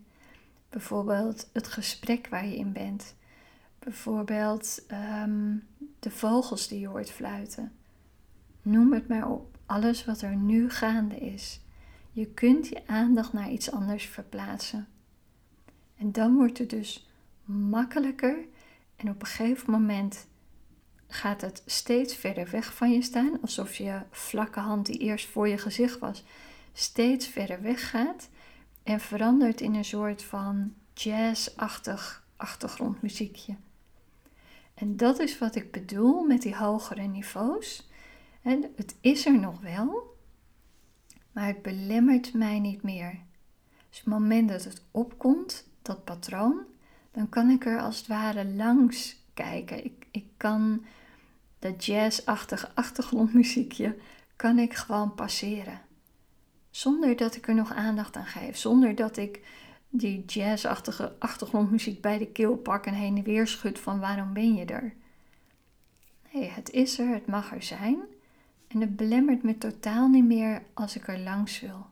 bijvoorbeeld 0.70 1.50
het 1.54 1.68
gesprek 1.68 2.28
waar 2.28 2.46
je 2.46 2.56
in 2.56 2.72
bent, 2.72 3.16
bijvoorbeeld 3.84 4.84
ehm, 4.88 5.56
de 6.00 6.12
vogels 6.12 6.68
die 6.68 6.80
je 6.80 6.88
hoort 6.88 7.12
fluiten. 7.12 7.72
Noem 8.62 8.94
het 8.94 9.08
maar 9.08 9.30
op, 9.30 9.58
alles 9.66 10.06
wat 10.06 10.22
er 10.22 10.36
nu 10.36 10.70
gaande 10.70 11.16
is. 11.16 11.62
Je 12.12 12.28
kunt 12.28 12.68
je 12.68 12.88
aandacht 12.88 13.34
naar 13.34 13.50
iets 13.50 13.72
anders 13.72 14.06
verplaatsen. 14.06 14.88
En 15.98 16.12
dan 16.12 16.36
wordt 16.36 16.58
het 16.58 16.70
dus 16.70 17.10
makkelijker 17.46 18.38
en 18.96 19.10
op 19.10 19.22
een 19.22 19.28
gegeven 19.28 19.72
moment 19.72 20.28
gaat 21.08 21.42
het 21.42 21.64
steeds 21.66 22.16
verder 22.16 22.50
weg 22.50 22.76
van 22.76 22.92
je 22.92 23.02
staan, 23.02 23.42
alsof 23.42 23.76
je 23.76 24.02
vlakke 24.12 24.60
hand 24.60 24.86
die 24.86 24.98
eerst 24.98 25.28
voor 25.28 25.48
je 25.48 25.58
gezicht 25.58 26.00
was, 26.00 26.24
steeds 26.74 27.28
verder 27.28 27.62
weg 27.62 27.90
gaat 27.90 28.30
en 28.84 29.00
verandert 29.00 29.62
in 29.62 29.76
een 29.76 29.86
soort 29.86 30.24
van 30.24 30.74
jazzachtig 30.94 32.26
achtergrondmuziekje. 32.36 33.56
En 34.74 34.98
dat 34.98 35.20
is 35.20 35.38
wat 35.38 35.56
ik 35.56 35.72
bedoel 35.72 36.24
met 36.24 36.42
die 36.42 36.56
hogere 36.56 37.02
niveaus. 37.02 37.90
En 38.42 38.72
het 38.76 38.96
is 39.02 39.26
er 39.26 39.40
nog 39.40 39.62
wel, 39.62 40.18
maar 41.32 41.48
het 41.48 41.62
belemmert 41.62 42.34
mij 42.34 42.60
niet 42.60 42.84
meer. 42.84 43.20
Dus 43.90 44.00
op 44.00 44.06
het 44.06 44.14
moment 44.14 44.50
dat 44.50 44.64
het 44.64 44.82
opkomt, 44.92 45.68
dat 45.82 46.04
patroon, 46.04 46.62
dan 47.12 47.30
kan 47.30 47.50
ik 47.50 47.66
er 47.66 47.80
als 47.80 47.98
het 47.98 48.08
ware 48.08 48.46
langs 48.46 49.16
kijken. 49.34 49.86
Ik, 49.86 50.08
ik 50.12 50.26
kan 50.38 50.86
dat 51.60 51.86
jazzachtige 51.86 52.70
achtergrondmuziekje, 52.74 53.98
kan 54.36 54.60
ik 54.60 54.74
gewoon 54.74 55.16
passeren. 55.16 55.82
Zonder 56.70 57.16
dat 57.16 57.36
ik 57.36 57.48
er 57.48 57.56
nog 57.56 57.74
aandacht 57.74 58.16
aan 58.16 58.26
geef, 58.26 58.58
zonder 58.58 58.96
dat 58.96 59.18
ik 59.18 59.42
die 59.96 60.26
jazzachtige 60.26 61.16
achtergrondmuziek 61.20 62.02
bij 62.02 62.18
de 62.18 62.28
keel 62.28 62.56
pak 62.56 62.86
en 62.86 62.94
heen 62.94 63.18
en 63.18 63.24
weer 63.24 63.48
schud 63.48 63.80
van 63.80 64.00
waarom 64.00 64.34
ben 64.34 64.56
je 64.56 64.66
er? 64.66 64.94
Nee, 66.32 66.50
het 66.50 66.70
is 66.70 67.00
er, 67.00 67.08
het 67.08 67.28
mag 67.28 67.54
er 67.54 67.64
zijn. 67.64 68.00
En 68.68 68.82
het 68.82 68.96
belemmert 68.96 69.44
me 69.44 69.58
totaal 69.58 70.08
niet 70.08 70.26
meer 70.26 70.64
als 70.74 70.96
ik 70.96 71.08
er 71.08 71.20
langs 71.20 71.60
wil. 71.60 71.86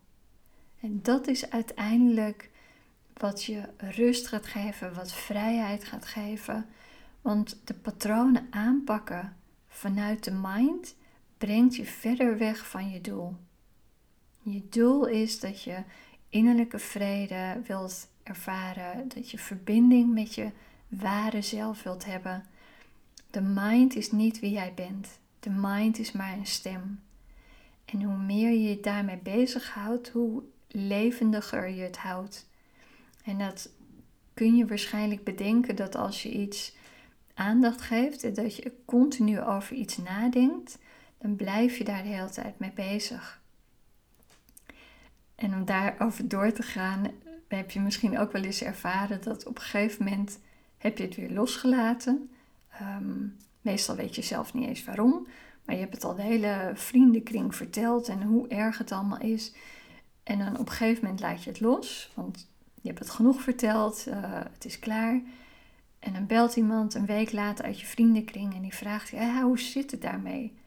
En 0.80 1.00
dat 1.02 1.28
is 1.28 1.50
uiteindelijk 1.50 2.50
wat 3.14 3.44
je 3.44 3.62
rust 3.78 4.28
gaat 4.28 4.46
geven, 4.46 4.94
wat 4.94 5.14
vrijheid 5.14 5.84
gaat 5.84 6.06
geven. 6.06 6.66
Want 7.22 7.62
de 7.64 7.74
patronen 7.74 8.48
aanpakken 8.50 9.38
vanuit 9.68 10.24
de 10.24 10.32
mind 10.42 10.96
brengt 11.38 11.76
je 11.76 11.86
verder 11.86 12.38
weg 12.38 12.68
van 12.68 12.90
je 12.90 13.02
doel. 13.02 13.36
Je 14.42 14.68
doel 14.70 15.06
is 15.06 15.40
dat 15.40 15.64
je 15.64 15.84
innerlijke 16.32 16.80
vrede 16.80 17.62
wilt 17.68 18.08
ervaren, 18.24 19.08
dat 19.08 19.30
je 19.30 19.38
verbinding 19.38 20.14
met 20.14 20.36
je 20.36 20.50
ware 20.88 21.42
zelf 21.42 21.84
wilt 21.84 22.06
hebben. 22.06 22.46
De 23.32 23.42
mind 23.42 23.96
is 23.96 24.12
niet 24.12 24.40
wie 24.40 24.52
jij 24.52 24.74
bent. 24.74 25.20
De 25.40 25.50
mind 25.50 26.00
is 26.00 26.12
maar 26.12 26.34
een 26.34 26.46
stem. 26.46 27.00
En 27.86 28.04
hoe 28.04 28.18
meer 28.18 28.50
je 28.50 28.64
je 28.64 28.80
daarmee 28.80 29.18
bezighoudt, 29.18 30.10
hoe 30.10 30.44
levendiger 30.68 31.70
je 31.70 31.82
het 31.82 31.98
houdt. 31.98 32.48
En 33.24 33.38
dat 33.38 33.70
kun 34.34 34.56
je 34.56 34.66
waarschijnlijk 34.66 35.24
bedenken 35.24 35.76
dat 35.76 35.96
als 35.96 36.24
je 36.24 36.32
iets 36.32 36.76
aandacht 37.34 37.82
geeft 37.82 38.24
en 38.24 38.34
dat 38.34 38.56
je 38.56 38.74
continu 38.86 39.42
over 39.42 39.76
iets 39.76 39.98
nadenkt, 39.98 40.78
dan 41.18 41.36
blijf 41.36 41.78
je 41.78 41.84
daar 41.84 42.04
de 42.04 42.10
hele 42.10 42.30
tijd 42.30 42.60
mee 42.60 42.72
bezig. 42.72 43.41
En 45.42 45.54
om 45.54 45.66
daarover 45.66 46.28
door 46.28 46.52
te 46.52 46.62
gaan, 46.62 47.08
heb 47.48 47.72
je 47.72 47.80
misschien 47.80 48.20
ook 48.20 48.32
wel 48.32 48.44
eens 48.44 48.62
ervaren 48.62 49.22
dat 49.22 49.46
op 49.46 49.56
een 49.56 49.62
gegeven 49.62 50.04
moment 50.04 50.40
heb 50.78 50.98
je 50.98 51.04
het 51.04 51.16
weer 51.16 51.32
losgelaten. 51.32 52.30
Um, 52.82 53.38
meestal 53.62 53.96
weet 53.96 54.16
je 54.16 54.22
zelf 54.22 54.54
niet 54.54 54.68
eens 54.68 54.84
waarom, 54.84 55.28
maar 55.66 55.76
je 55.76 55.82
hebt 55.82 55.94
het 55.94 56.04
al 56.04 56.16
de 56.16 56.22
hele 56.22 56.72
vriendenkring 56.74 57.56
verteld 57.56 58.08
en 58.08 58.22
hoe 58.22 58.48
erg 58.48 58.78
het 58.78 58.92
allemaal 58.92 59.20
is. 59.20 59.54
En 60.24 60.40
dan 60.40 60.58
op 60.58 60.66
een 60.66 60.72
gegeven 60.72 61.04
moment 61.04 61.22
laat 61.22 61.44
je 61.44 61.50
het 61.50 61.60
los, 61.60 62.12
want 62.16 62.50
je 62.82 62.88
hebt 62.88 63.00
het 63.00 63.10
genoeg 63.10 63.42
verteld, 63.42 64.06
uh, 64.08 64.16
het 64.54 64.66
is 64.66 64.80
klaar. 64.80 65.22
En 66.00 66.14
dan 66.14 66.26
belt 66.26 66.56
iemand 66.56 66.94
een 66.94 67.06
week 67.06 67.32
later 67.32 67.66
uit 67.66 67.80
je 67.80 67.86
vriendenkring 67.86 68.56
en 68.56 68.62
die 68.62 68.76
vraagt 68.76 69.10
ja, 69.10 69.44
hoe 69.44 69.60
zit 69.60 69.92
het 69.92 70.02
daarmee? 70.02 70.58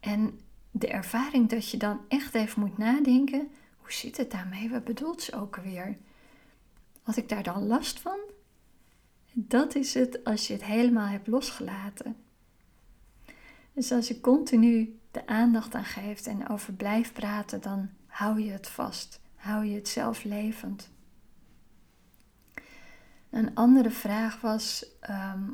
En 0.00 0.40
de 0.70 0.88
ervaring 0.88 1.48
dat 1.48 1.70
je 1.70 1.76
dan 1.76 2.00
echt 2.08 2.34
even 2.34 2.60
moet 2.60 2.78
nadenken, 2.78 3.50
hoe 3.92 4.00
zit 4.00 4.16
het 4.16 4.30
daarmee? 4.30 4.70
Wat 4.70 4.84
bedoelt 4.84 5.22
ze 5.22 5.36
ook 5.36 5.56
alweer? 5.56 5.98
Had 7.02 7.16
ik 7.16 7.28
daar 7.28 7.42
dan 7.42 7.66
last 7.66 8.00
van? 8.00 8.18
Dat 9.32 9.74
is 9.74 9.94
het 9.94 10.24
als 10.24 10.46
je 10.46 10.52
het 10.52 10.64
helemaal 10.64 11.06
hebt 11.06 11.26
losgelaten. 11.26 12.16
Dus 13.72 13.92
als 13.92 14.08
je 14.08 14.20
continu 14.20 14.98
de 15.10 15.26
aandacht 15.26 15.74
aan 15.74 15.84
geeft 15.84 16.26
en 16.26 16.48
over 16.48 16.72
blijft 16.72 17.12
praten, 17.12 17.60
dan 17.60 17.90
hou 18.06 18.40
je 18.40 18.50
het 18.50 18.68
vast. 18.68 19.20
Hou 19.34 19.64
je 19.64 19.74
het 19.74 19.88
zelf 19.88 20.24
levend. 20.24 20.90
Een 23.30 23.54
andere 23.54 23.90
vraag 23.90 24.40
was: 24.40 24.86
ehm, 25.00 25.50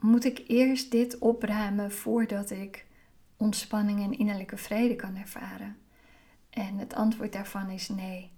moet 0.00 0.24
ik 0.24 0.44
eerst 0.46 0.90
dit 0.90 1.18
opruimen 1.18 1.92
voordat 1.92 2.50
ik 2.50 2.86
ontspanning 3.36 4.02
en 4.02 4.18
innerlijke 4.18 4.56
vrede 4.56 4.96
kan 4.96 5.16
ervaren? 5.16 5.76
En 6.56 6.78
het 6.78 6.94
antwoord 6.94 7.32
daarvan 7.32 7.70
is 7.70 7.88
nee. 7.88 8.30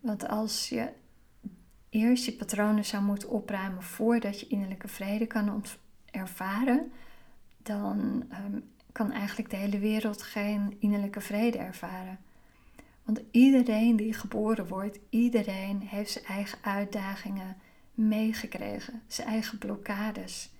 Want 0.00 0.28
als 0.28 0.68
je 0.68 0.88
eerst 1.88 2.24
je 2.24 2.32
patronen 2.32 2.84
zou 2.84 3.02
moeten 3.02 3.30
opruimen 3.30 3.82
voordat 3.82 4.40
je 4.40 4.46
innerlijke 4.46 4.88
vrede 4.88 5.26
kan 5.26 5.64
ervaren, 6.10 6.92
dan 7.56 8.24
um, 8.32 8.70
kan 8.92 9.12
eigenlijk 9.12 9.50
de 9.50 9.56
hele 9.56 9.78
wereld 9.78 10.22
geen 10.22 10.76
innerlijke 10.78 11.20
vrede 11.20 11.58
ervaren. 11.58 12.18
Want 13.02 13.20
iedereen 13.30 13.96
die 13.96 14.12
geboren 14.12 14.66
wordt, 14.66 14.98
iedereen 15.10 15.80
heeft 15.80 16.10
zijn 16.10 16.24
eigen 16.24 16.58
uitdagingen 16.62 17.56
meegekregen, 17.94 19.02
zijn 19.06 19.28
eigen 19.28 19.58
blokkades. 19.58 20.50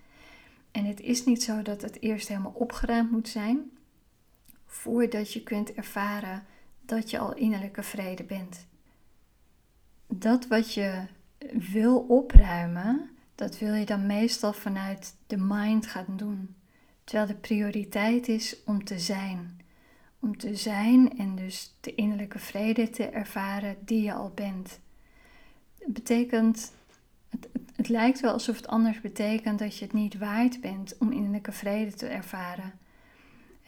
En 0.71 0.85
het 0.85 0.99
is 0.99 1.25
niet 1.25 1.43
zo 1.43 1.61
dat 1.61 1.81
het 1.81 2.01
eerst 2.01 2.27
helemaal 2.27 2.55
opgeruimd 2.55 3.11
moet 3.11 3.27
zijn 3.27 3.71
voordat 4.69 5.33
je 5.33 5.43
kunt 5.43 5.73
ervaren 5.73 6.45
dat 6.81 7.09
je 7.09 7.19
al 7.19 7.33
innerlijke 7.33 7.83
vrede 7.83 8.23
bent. 8.23 8.67
Dat 10.07 10.47
wat 10.47 10.73
je 10.73 11.05
wil 11.53 11.99
opruimen, 11.99 13.09
dat 13.35 13.59
wil 13.59 13.73
je 13.73 13.85
dan 13.85 14.05
meestal 14.05 14.53
vanuit 14.53 15.15
de 15.27 15.37
mind 15.37 15.87
gaan 15.87 16.17
doen. 16.17 16.55
Terwijl 17.03 17.27
de 17.27 17.35
prioriteit 17.35 18.27
is 18.27 18.63
om 18.65 18.83
te 18.83 18.99
zijn. 18.99 19.61
Om 20.19 20.37
te 20.37 20.55
zijn 20.55 21.17
en 21.17 21.35
dus 21.35 21.75
de 21.79 21.95
innerlijke 21.95 22.39
vrede 22.39 22.89
te 22.89 23.05
ervaren 23.05 23.77
die 23.85 24.01
je 24.01 24.13
al 24.13 24.31
bent. 24.35 24.79
Het 25.79 25.93
betekent, 25.93 26.73
het, 27.29 27.49
het, 27.51 27.61
het 27.75 27.89
lijkt 27.89 28.19
wel 28.19 28.31
alsof 28.31 28.55
het 28.55 28.67
anders 28.67 29.01
betekent 29.01 29.59
dat 29.59 29.77
je 29.77 29.85
het 29.85 29.93
niet 29.93 30.17
waard 30.17 30.61
bent 30.61 30.97
om 30.97 31.11
innerlijke 31.11 31.51
vrede 31.51 31.93
te 31.93 32.07
ervaren. 32.07 32.73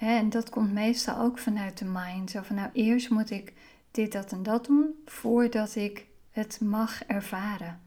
En 0.08 0.30
dat 0.30 0.50
komt 0.50 0.74
meestal 0.74 1.18
ook 1.18 1.38
vanuit 1.38 1.78
de 1.78 1.86
mind. 1.86 2.30
Zo 2.30 2.42
van 2.42 2.56
nou, 2.56 2.70
eerst 2.74 3.10
moet 3.10 3.30
ik 3.30 3.54
dit, 3.92 4.12
dat 4.12 4.32
en 4.32 4.44
dat 4.44 4.66
doen 4.66 5.02
voordat 5.06 5.76
ik 5.76 6.06
het 6.32 6.60
mag 6.62 7.04
ervaren. 7.04 7.80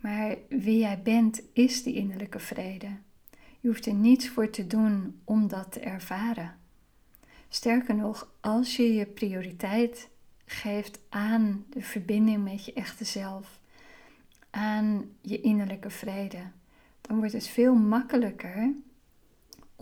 Maar 0.00 0.36
wie 0.48 0.78
jij 0.78 1.02
bent 1.02 1.42
is 1.52 1.82
die 1.82 1.94
innerlijke 1.94 2.38
vrede. 2.38 2.88
Je 3.60 3.68
hoeft 3.68 3.86
er 3.86 3.94
niets 3.94 4.28
voor 4.28 4.50
te 4.50 4.66
doen 4.66 5.20
om 5.24 5.48
dat 5.48 5.72
te 5.72 5.80
ervaren. 5.80 6.56
Sterker 7.48 7.94
nog, 7.94 8.30
als 8.40 8.76
je 8.76 8.94
je 8.94 9.06
prioriteit 9.06 10.08
geeft 10.46 10.98
aan 11.08 11.64
de 11.70 11.82
verbinding 11.82 12.44
met 12.44 12.64
je 12.64 12.72
echte 12.72 13.04
zelf, 13.04 13.60
aan 14.50 15.04
je 15.20 15.40
innerlijke 15.40 15.90
vrede, 15.90 16.42
dan 17.00 17.16
wordt 17.16 17.32
het 17.32 17.48
veel 17.48 17.74
makkelijker 17.74 18.72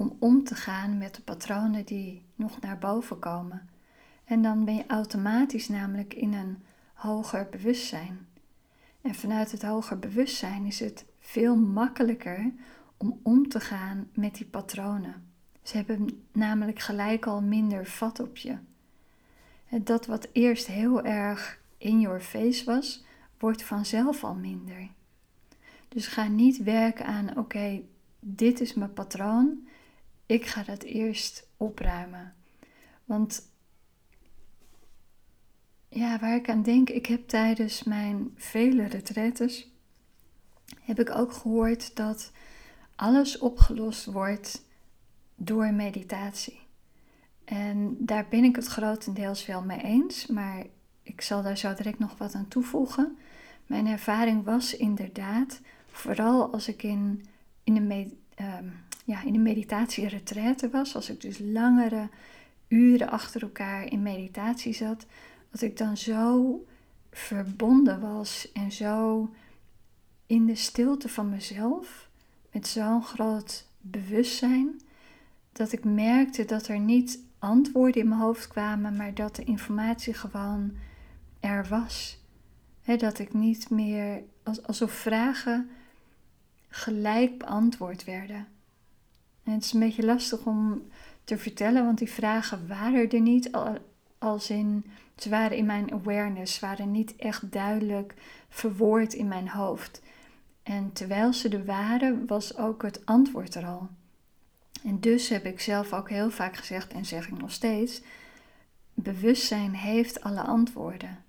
om 0.03 0.17
om 0.19 0.45
te 0.45 0.55
gaan 0.55 0.99
met 0.99 1.15
de 1.15 1.23
patronen 1.23 1.85
die 1.85 2.23
nog 2.35 2.61
naar 2.61 2.79
boven 2.79 3.19
komen. 3.19 3.69
En 4.25 4.43
dan 4.43 4.65
ben 4.65 4.75
je 4.75 4.87
automatisch 4.87 5.69
namelijk 5.69 6.15
in 6.15 6.35
een 6.35 6.63
hoger 6.95 7.49
bewustzijn. 7.51 8.27
En 9.01 9.15
vanuit 9.15 9.53
het 9.53 9.63
hoger 9.63 9.99
bewustzijn 9.99 10.65
is 10.65 10.81
het 10.81 11.05
veel 11.21 11.57
makkelijker 11.57 12.53
om 12.97 13.21
om 13.23 13.49
te 13.49 13.61
gaan 13.61 14.09
met 14.15 14.35
die 14.35 14.47
patronen. 14.47 15.31
Ze 15.63 15.77
hebben 15.77 16.25
namelijk 16.33 16.79
gelijk 16.79 17.27
al 17.27 17.41
minder 17.41 17.87
vat 17.87 18.21
op 18.21 18.37
je. 18.37 18.57
Dat 19.69 20.07
wat 20.07 20.29
eerst 20.33 20.67
heel 20.67 21.05
erg 21.05 21.61
in 21.79 22.01
your 22.01 22.21
face 22.21 22.65
was, 22.65 23.05
wordt 23.39 23.63
vanzelf 23.63 24.25
al 24.25 24.35
minder. 24.35 24.89
Dus 25.89 26.07
ga 26.07 26.29
niet 26.29 26.63
werken 26.63 27.07
aan, 27.07 27.37
oké, 27.37 27.83
dit 28.21 28.61
is 28.61 28.75
mijn 28.75 28.93
patroon, 28.93 29.67
ik 30.33 30.47
ga 30.47 30.63
dat 30.63 30.83
eerst 30.83 31.47
opruimen. 31.57 32.35
Want 33.05 33.49
ja, 35.89 36.19
waar 36.19 36.35
ik 36.37 36.49
aan 36.49 36.63
denk, 36.63 36.91
ik 36.91 37.07
heb 37.07 37.29
tijdens 37.29 37.83
mijn 37.83 38.33
vele 38.37 38.85
retretes, 38.85 39.71
heb 40.81 41.01
ik 41.01 41.11
ook 41.11 41.33
gehoord 41.33 41.97
dat 41.97 42.33
alles 42.97 43.39
opgelost 43.39 44.05
wordt 44.05 44.65
door 45.35 45.73
meditatie. 45.73 46.61
En 47.45 47.97
daar 47.99 48.27
ben 48.29 48.45
ik 48.45 48.57
het 48.57 48.67
grotendeels 48.67 49.47
wel 49.47 49.63
mee 49.63 49.81
eens, 49.83 50.27
maar 50.27 50.67
ik 51.03 51.21
zal 51.21 51.43
daar 51.43 51.57
zo 51.59 51.75
direct 51.75 51.99
nog 51.99 52.19
wat 52.19 52.35
aan 52.35 52.49
toevoegen. 52.49 53.19
Mijn 53.67 53.87
ervaring 53.87 54.45
was 54.45 54.77
inderdaad, 54.77 55.61
vooral 55.91 56.53
als 56.53 56.69
ik 56.69 56.83
in, 56.83 57.25
in, 57.65 57.87
med, 57.87 58.15
um, 58.41 58.75
ja, 59.05 59.23
in 59.23 59.35
een 59.35 59.43
meditatieretraite 59.43 60.71
was, 60.71 60.95
als 60.95 61.11
ik 61.11 61.21
dus 61.21 61.39
langere 61.39 62.09
uren 62.69 63.11
achter 63.11 63.43
elkaar 63.43 63.85
in 63.85 64.03
meditatie 64.03 64.73
zat, 64.73 65.07
dat 65.51 65.61
ik 65.61 65.77
dan 65.77 65.97
zo 65.97 66.65
verbonden 67.11 68.01
was 68.01 68.53
en 68.53 68.73
zo 68.73 69.31
in 70.27 70.47
de 70.47 70.55
stilte 70.55 71.09
van 71.09 71.29
mezelf, 71.29 72.09
met 72.53 72.67
zo'n 72.67 73.03
groot 73.03 73.67
bewustzijn, 73.81 74.81
dat 75.53 75.73
ik 75.73 75.85
merkte 75.85 76.45
dat 76.45 76.69
er 76.69 76.79
niet 76.79 77.21
antwoorden 77.39 78.03
in 78.03 78.09
mijn 78.09 78.21
hoofd 78.21 78.49
kwamen, 78.49 78.97
maar 78.97 79.15
dat 79.15 79.37
de 79.37 79.45
informatie 79.45 80.15
gewoon 80.15 80.77
er 81.41 81.67
was. 81.69 82.21
dat 82.97 83.19
ik 83.19 83.35
niet 83.35 83.71
meer, 83.71 84.23
alsof 84.63 84.93
vragen 84.93 85.71
gelijk 86.69 87.39
beantwoord 87.39 88.05
werden. 88.05 88.47
Het 89.43 89.65
is 89.65 89.73
een 89.73 89.81
beetje 89.81 90.05
lastig 90.05 90.47
om 90.47 90.83
te 91.25 91.39
vertellen, 91.39 91.85
want 91.85 91.99
die 91.99 92.11
vragen 92.11 92.67
waren 92.69 93.11
er 93.11 93.21
niet, 93.21 93.51
als 94.19 94.51
in, 94.51 94.85
ze 95.17 95.29
waren 95.29 95.57
in 95.57 95.67
mijn 95.67 95.93
awareness, 95.93 96.61
waren 96.61 96.91
niet 96.91 97.17
echt 97.17 97.53
duidelijk 97.53 98.15
verwoord 98.49 99.13
in 99.13 99.29
mijn 99.29 99.49
hoofd. 99.49 100.03
En 100.63 100.93
terwijl 100.93 101.33
ze 101.33 101.49
er 101.49 101.65
waren, 101.65 102.27
was 102.27 102.57
ook 102.57 102.83
het 102.83 103.07
antwoord 103.07 103.55
er 103.55 103.67
al. 103.67 103.89
En 104.85 105.01
dus 105.01 105.29
heb 105.29 105.45
ik 105.45 105.61
zelf 105.61 105.93
ook 105.93 106.11
heel 106.11 106.31
vaak 106.31 106.57
gezegd, 106.57 106.93
en 106.93 107.05
zeg 107.05 107.29
ik 107.29 107.39
nog 107.39 107.51
steeds, 107.53 108.03
bewustzijn 108.95 109.75
heeft 109.75 110.23
alle 110.23 110.43
antwoorden. 110.43 111.25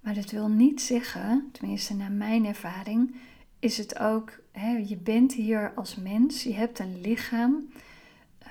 Maar 0.00 0.14
dat 0.14 0.30
wil 0.30 0.48
niet 0.48 0.82
zeggen, 0.82 1.48
tenminste 1.52 1.94
naar 1.94 2.12
mijn 2.12 2.46
ervaring, 2.46 3.14
is 3.58 3.78
het 3.78 3.98
ook, 3.98 4.40
je 4.86 4.96
bent 5.02 5.32
hier 5.32 5.72
als 5.74 5.96
mens, 5.96 6.42
je 6.42 6.54
hebt 6.54 6.78
een 6.78 7.00
lichaam, 7.00 7.68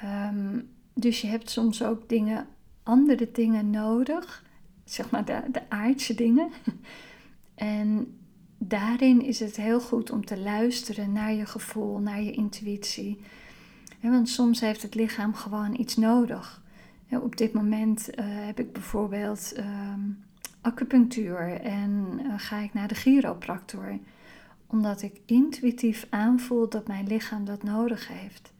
um, 0.03 0.69
dus 0.93 1.21
je 1.21 1.27
hebt 1.27 1.49
soms 1.49 1.83
ook 1.83 2.09
dingen, 2.09 2.47
andere 2.83 3.29
dingen 3.31 3.69
nodig, 3.69 4.43
zeg 4.85 5.09
maar 5.09 5.25
de, 5.25 5.41
de 5.51 5.69
aardse 5.69 6.15
dingen. 6.15 6.49
en 7.55 8.17
daarin 8.57 9.21
is 9.21 9.39
het 9.39 9.55
heel 9.55 9.81
goed 9.81 10.11
om 10.11 10.25
te 10.25 10.39
luisteren 10.39 11.11
naar 11.11 11.33
je 11.33 11.45
gevoel, 11.45 11.99
naar 11.99 12.21
je 12.21 12.31
intuïtie. 12.31 13.19
want 14.01 14.29
soms 14.29 14.59
heeft 14.59 14.81
het 14.81 14.95
lichaam 14.95 15.33
gewoon 15.33 15.79
iets 15.79 15.95
nodig. 15.95 16.61
op 17.09 17.37
dit 17.37 17.53
moment 17.53 18.09
uh, 18.09 18.25
heb 18.25 18.59
ik 18.59 18.73
bijvoorbeeld 18.73 19.53
um, 19.57 20.23
acupunctuur 20.61 21.61
en 21.61 22.19
uh, 22.23 22.33
ga 22.37 22.57
ik 22.57 22.73
naar 22.73 22.87
de 22.87 22.95
chiropractor, 22.95 23.99
omdat 24.71 25.01
ik 25.01 25.21
intuïtief 25.25 26.07
aanvoel 26.09 26.69
dat 26.69 26.87
mijn 26.87 27.07
lichaam 27.07 27.45
dat 27.45 27.63
nodig 27.63 28.07
heeft. 28.07 28.53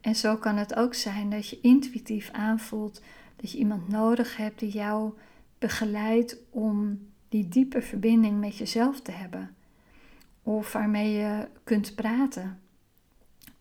En 0.00 0.14
zo 0.14 0.36
kan 0.36 0.56
het 0.56 0.74
ook 0.74 0.94
zijn 0.94 1.30
dat 1.30 1.48
je 1.48 1.60
intuïtief 1.60 2.30
aanvoelt 2.30 3.02
dat 3.36 3.52
je 3.52 3.58
iemand 3.58 3.88
nodig 3.88 4.36
hebt 4.36 4.58
die 4.58 4.70
jou 4.70 5.12
begeleidt 5.58 6.36
om 6.50 7.06
die 7.28 7.48
diepe 7.48 7.82
verbinding 7.82 8.40
met 8.40 8.56
jezelf 8.56 9.00
te 9.00 9.10
hebben. 9.10 9.54
Of 10.42 10.72
waarmee 10.72 11.12
je 11.12 11.48
kunt 11.64 11.94
praten. 11.94 12.60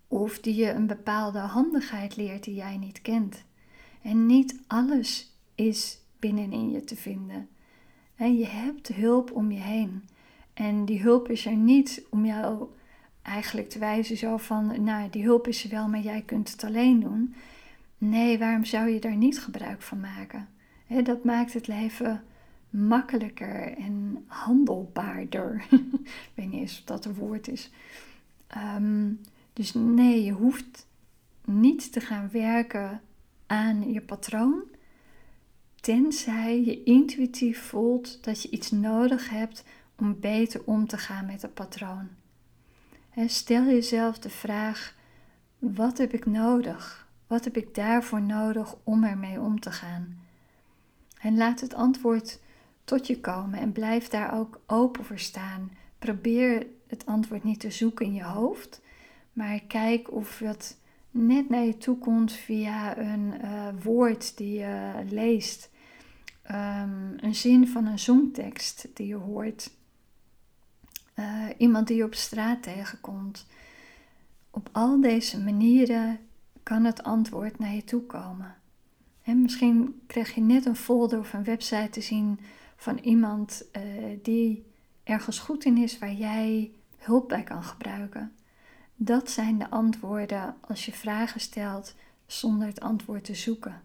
Of 0.08 0.40
die 0.40 0.56
je 0.56 0.72
een 0.72 0.88
bepaalde 0.88 1.40
handigheid 1.40 2.16
leert 2.16 2.44
die 2.44 2.56
jij 2.56 2.78
niet 2.78 3.02
kent. 3.02 3.44
En 4.02 4.26
niet 4.26 4.60
alles 4.68 5.36
is 5.56 6.00
binnenin 6.20 6.72
je 6.72 6.84
te 6.84 6.96
vinden. 6.96 7.50
En 8.16 8.38
je 8.38 8.46
hebt 8.46 8.88
hulp 8.88 9.32
om 9.32 9.52
je 9.52 9.60
heen. 9.60 10.04
En 10.58 10.86
die 10.86 11.02
hulp 11.02 11.30
is 11.30 11.46
er 11.46 11.56
niet 11.56 12.06
om 12.10 12.26
jou 12.26 12.68
eigenlijk 13.22 13.70
te 13.70 13.80
wijzen 13.80 14.18
zo 14.18 14.38
van, 14.38 14.84
nou 14.84 15.10
die 15.10 15.24
hulp 15.24 15.48
is 15.48 15.64
er 15.64 15.70
wel, 15.70 15.88
maar 15.88 16.00
jij 16.00 16.22
kunt 16.22 16.52
het 16.52 16.64
alleen 16.64 17.00
doen. 17.00 17.36
Nee, 17.98 18.40
waarom 18.40 18.66
zou 18.66 18.90
je 18.90 19.00
daar 19.00 19.16
niet 19.16 19.40
gebruik 19.40 19.82
van 19.82 20.00
maken? 20.00 20.48
dat 21.04 21.24
maakt 21.24 21.54
het 21.54 21.68
leven 21.68 22.24
makkelijker 22.70 23.78
en 23.78 24.24
handelbaarder. 24.28 25.66
Ik 25.72 26.32
weet 26.34 26.52
niet 26.52 26.60
eens 26.60 26.78
of 26.80 26.86
dat 26.86 27.06
een 27.06 27.14
woord 27.14 27.48
is. 27.48 27.72
Ehm, 28.48 29.12
dus 29.54 29.74
nee, 29.74 30.24
je 30.24 30.32
hoeft 30.32 30.88
niet 31.46 31.92
te 31.92 32.00
gaan 32.00 32.30
werken 32.32 33.02
aan 33.48 33.92
je 33.92 34.02
patroon, 34.02 34.64
tenzij 35.76 36.64
je 36.66 36.84
intuïtief 36.84 37.62
voelt 37.62 38.24
dat 38.24 38.42
je 38.42 38.50
iets 38.50 38.72
nodig 38.72 39.30
hebt 39.30 39.64
om 39.98 40.20
beter 40.20 40.62
om 40.66 40.88
te 40.88 40.98
gaan 40.98 41.26
met 41.26 41.42
het 41.42 41.54
patroon. 41.54 42.08
stel 43.28 43.64
jezelf 43.64 44.20
de 44.20 44.30
vraag: 44.30 44.96
wat 45.60 45.98
heb 45.98 46.14
ik 46.14 46.26
nodig? 46.26 47.08
Wat 47.28 47.44
heb 47.44 47.58
ik 47.58 47.76
daarvoor 47.76 48.22
nodig 48.22 48.76
om 48.84 49.04
ermee 49.04 49.40
om 49.40 49.60
te 49.60 49.72
gaan? 49.72 50.18
En 51.22 51.38
laat 51.38 51.60
het 51.60 51.74
antwoord 51.74 52.40
tot 52.84 53.08
je 53.08 53.20
komen 53.20 53.60
en 53.60 53.72
blijf 53.72 54.08
daar 54.08 54.34
ook 54.34 54.62
open 54.66 55.06
voor 55.06 55.20
staan. 55.20 55.72
Probeer 56.00 56.68
het 56.88 57.06
antwoord 57.06 57.44
niet 57.44 57.60
te 57.60 57.72
zoeken 57.72 58.06
in 58.06 58.14
je 58.14 58.24
hoofd, 58.24 58.82
maar 59.34 59.60
kijk 59.60 60.12
of 60.12 60.40
het 60.40 60.78
net 61.12 61.50
naar 61.50 61.64
je 61.64 61.78
toe 61.78 61.98
komt 61.98 62.32
via 62.32 62.98
een 62.98 63.34
uh, 63.44 63.68
woord 63.84 64.38
die 64.38 64.60
je 64.60 64.92
leest. 65.10 65.70
ehm, 66.44 67.18
een 67.18 67.36
zin 67.36 67.68
van 67.68 67.86
een 67.86 68.00
zongtekst 68.00 68.88
die 68.94 69.08
je 69.08 69.16
hoort. 69.16 69.72
Uh, 71.20 71.46
iemand 71.58 71.88
die 71.88 71.98
je 71.98 72.04
op 72.04 72.14
straat 72.14 72.64
tegenkomt. 72.64 73.46
Op 74.50 74.70
al 74.72 75.02
deze 75.02 75.42
manieren 75.42 76.20
kan 76.64 76.84
het 76.84 77.04
antwoord 77.04 77.60
naar 77.60 77.74
je 77.74 77.84
toe 77.84 78.02
komen. 78.02 78.56
En 79.24 79.42
misschien 79.42 80.02
krijg 80.08 80.36
je 80.36 80.42
net 80.42 80.66
een 80.66 80.76
folder 80.76 81.20
of 81.20 81.34
een 81.34 81.44
website 81.44 81.90
te 81.90 82.02
zien 82.02 82.40
van 82.76 82.98
iemand 82.98 83.64
uh, 83.78 83.84
die 84.22 84.66
ergens 85.04 85.40
goed 85.40 85.66
in 85.66 85.78
is 85.78 86.00
waar 86.00 86.14
jij 86.14 86.72
hulp 86.98 87.28
bij 87.28 87.44
kan 87.44 87.64
gebruiken. 87.64 88.32
Dat 88.96 89.30
zijn 89.30 89.58
de 89.58 89.70
antwoorden 89.70 90.56
als 90.62 90.86
je 90.86 90.92
vragen 90.92 91.40
stelt 91.40 91.96
zonder 92.26 92.68
het 92.68 92.80
antwoord 92.80 93.24
te 93.24 93.36
zoeken. 93.36 93.82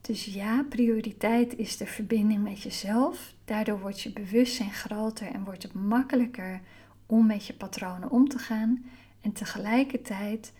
Dus 0.00 0.24
ja, 0.24 0.62
prioriteit 0.68 1.56
is 1.56 1.76
de 1.76 1.86
verbinding 1.86 2.42
met 2.42 2.62
jezelf. 2.62 3.33
Daardoor 3.44 3.80
wordt 3.80 4.00
je 4.00 4.12
bewustzijn 4.12 4.72
groter 4.72 5.26
en 5.26 5.44
wordt 5.44 5.62
het 5.62 5.74
makkelijker 5.74 6.60
om 7.06 7.26
met 7.26 7.46
je 7.46 7.54
patronen 7.54 8.10
om 8.10 8.28
te 8.28 8.38
gaan. 8.38 8.84
En 9.20 9.32
tegelijkertijd 9.32 10.52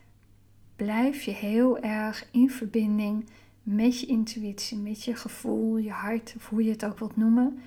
blijf 0.77 1.23
je 1.23 1.31
heel 1.31 1.79
erg 1.79 2.29
in 2.31 2.51
verbinding 2.51 3.29
met 3.63 4.01
je 4.01 4.07
intuïtie, 4.07 4.79
met 4.79 5.05
je 5.05 5.17
gevoel, 5.17 5.77
je 5.77 5.91
hart, 5.91 6.35
of 6.37 6.49
hoe 6.49 6.65
je 6.65 6.71
het 6.71 6.85
ook 6.85 6.99
wilt 6.99 7.17
noemen. 7.17 7.59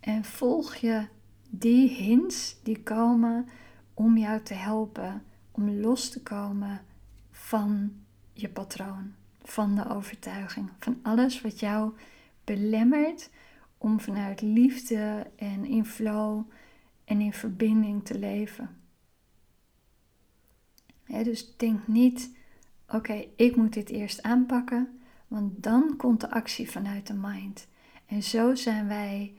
En 0.00 0.24
volg 0.24 0.74
je 0.74 1.06
die 1.50 1.88
hints 1.88 2.56
die 2.62 2.82
komen 2.82 3.48
om 3.94 4.16
jou 4.16 4.42
te 4.42 4.54
helpen 4.54 5.22
om 5.50 5.70
los 5.70 6.10
te 6.10 6.22
komen 6.22 6.80
van 7.30 7.92
je 8.32 8.48
patroon, 8.48 9.14
van 9.42 9.74
de 9.74 9.88
overtuiging, 9.88 10.70
van 10.78 10.98
alles 11.02 11.40
wat 11.40 11.60
jou 11.60 11.92
belemmert 12.44 13.30
om 13.80 14.00
vanuit 14.00 14.42
liefde 14.42 15.26
en 15.36 15.64
in 15.64 15.84
flow 15.84 16.50
en 17.04 17.20
in 17.20 17.32
verbinding 17.32 18.04
te 18.04 18.18
leven. 18.18 18.78
dus 21.06 21.56
denk 21.56 21.86
niet, 21.86 22.36
oké, 22.88 23.24
ik 23.36 23.56
moet 23.56 23.72
dit 23.72 23.88
eerst 23.88 24.22
aanpakken, 24.22 25.00
want 25.28 25.62
dan 25.62 25.96
komt 25.96 26.20
de 26.20 26.30
actie 26.30 26.70
vanuit 26.70 27.06
de 27.06 27.14
mind. 27.14 27.66
En 28.06 28.22
zo 28.22 28.54
zijn 28.54 28.88
wij 28.88 29.34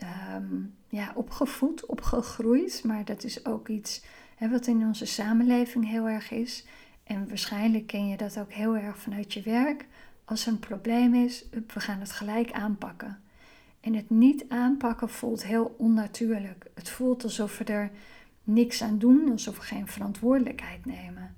Ehm, 0.00 0.62
ja, 0.88 1.12
opgevoed, 1.14 1.86
opgegroeid. 1.86 2.84
Maar 2.84 3.04
dat 3.04 3.24
is 3.24 3.44
ook 3.44 3.68
iets 3.68 4.04
wat 4.38 4.66
in 4.66 4.82
onze 4.86 5.06
samenleving 5.06 5.88
heel 5.88 6.08
erg 6.08 6.30
is. 6.30 6.66
En 7.04 7.28
waarschijnlijk 7.28 7.86
ken 7.86 8.08
je 8.08 8.16
dat 8.16 8.38
ook 8.38 8.52
heel 8.52 8.76
erg 8.76 8.98
vanuit 8.98 9.32
je 9.32 9.42
werk. 9.42 9.86
Als 10.24 10.46
er 10.46 10.52
een 10.52 10.58
probleem 10.58 11.14
is, 11.14 11.44
we 11.50 11.80
gaan 11.80 12.00
het 12.00 12.12
gelijk 12.12 12.52
aanpakken. 12.52 13.22
En 13.80 13.94
het 13.94 14.10
niet 14.10 14.44
aanpakken 14.48 15.08
voelt 15.08 15.44
heel 15.44 15.74
onnatuurlijk. 15.78 16.70
Het 16.74 16.88
voelt 16.88 17.24
alsof 17.24 17.58
we 17.58 17.64
er 17.64 17.90
niks 18.44 18.82
aan 18.82 18.98
doen, 18.98 19.30
alsof 19.30 19.56
we 19.56 19.62
geen 19.62 19.86
verantwoordelijkheid 19.86 20.84
nemen. 20.84 21.36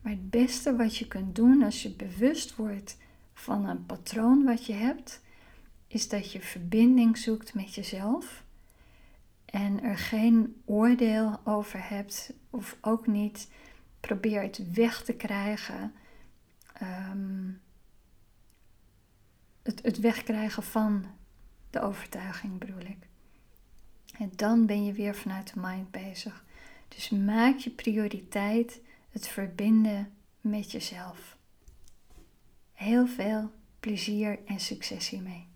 Maar 0.00 0.12
het 0.12 0.30
beste 0.30 0.76
wat 0.76 0.96
je 0.96 1.08
kunt 1.08 1.36
doen 1.36 1.62
als 1.62 1.82
je 1.82 1.90
bewust 1.90 2.56
wordt 2.56 2.96
van 3.34 3.66
een 3.66 3.86
patroon 3.86 4.44
wat 4.44 4.66
je 4.66 4.72
hebt, 4.72 5.20
is 5.86 6.08
dat 6.08 6.32
je 6.32 6.40
verbinding 6.40 7.18
zoekt 7.18 7.54
met 7.54 7.74
jezelf 7.74 8.44
en 9.44 9.82
er 9.82 9.98
geen 9.98 10.62
oordeel 10.64 11.40
over 11.44 11.88
hebt 11.88 12.32
of 12.50 12.76
ook 12.80 13.06
niet 13.06 13.50
probeert 14.00 14.72
weg 14.72 15.02
te 15.02 15.12
krijgen. 15.12 15.92
Ehm, 16.72 17.50
het, 19.62 19.82
het 19.82 19.98
wegkrijgen 19.98 20.62
van 20.62 21.04
overtuiging 21.80 22.58
bedoel 22.58 22.80
ik. 22.80 23.08
En 24.18 24.32
dan 24.36 24.66
ben 24.66 24.84
je 24.84 24.92
weer 24.92 25.14
vanuit 25.14 25.54
de 25.54 25.60
mind 25.60 25.90
bezig. 25.90 26.44
Dus 26.88 27.10
maak 27.10 27.58
je 27.58 27.70
prioriteit 27.70 28.80
het 29.10 29.28
verbinden 29.28 30.12
met 30.40 30.72
jezelf. 30.72 31.36
Heel 32.72 33.06
veel 33.06 33.50
plezier 33.80 34.38
en 34.46 34.60
succes 34.60 35.08
hiermee. 35.08 35.47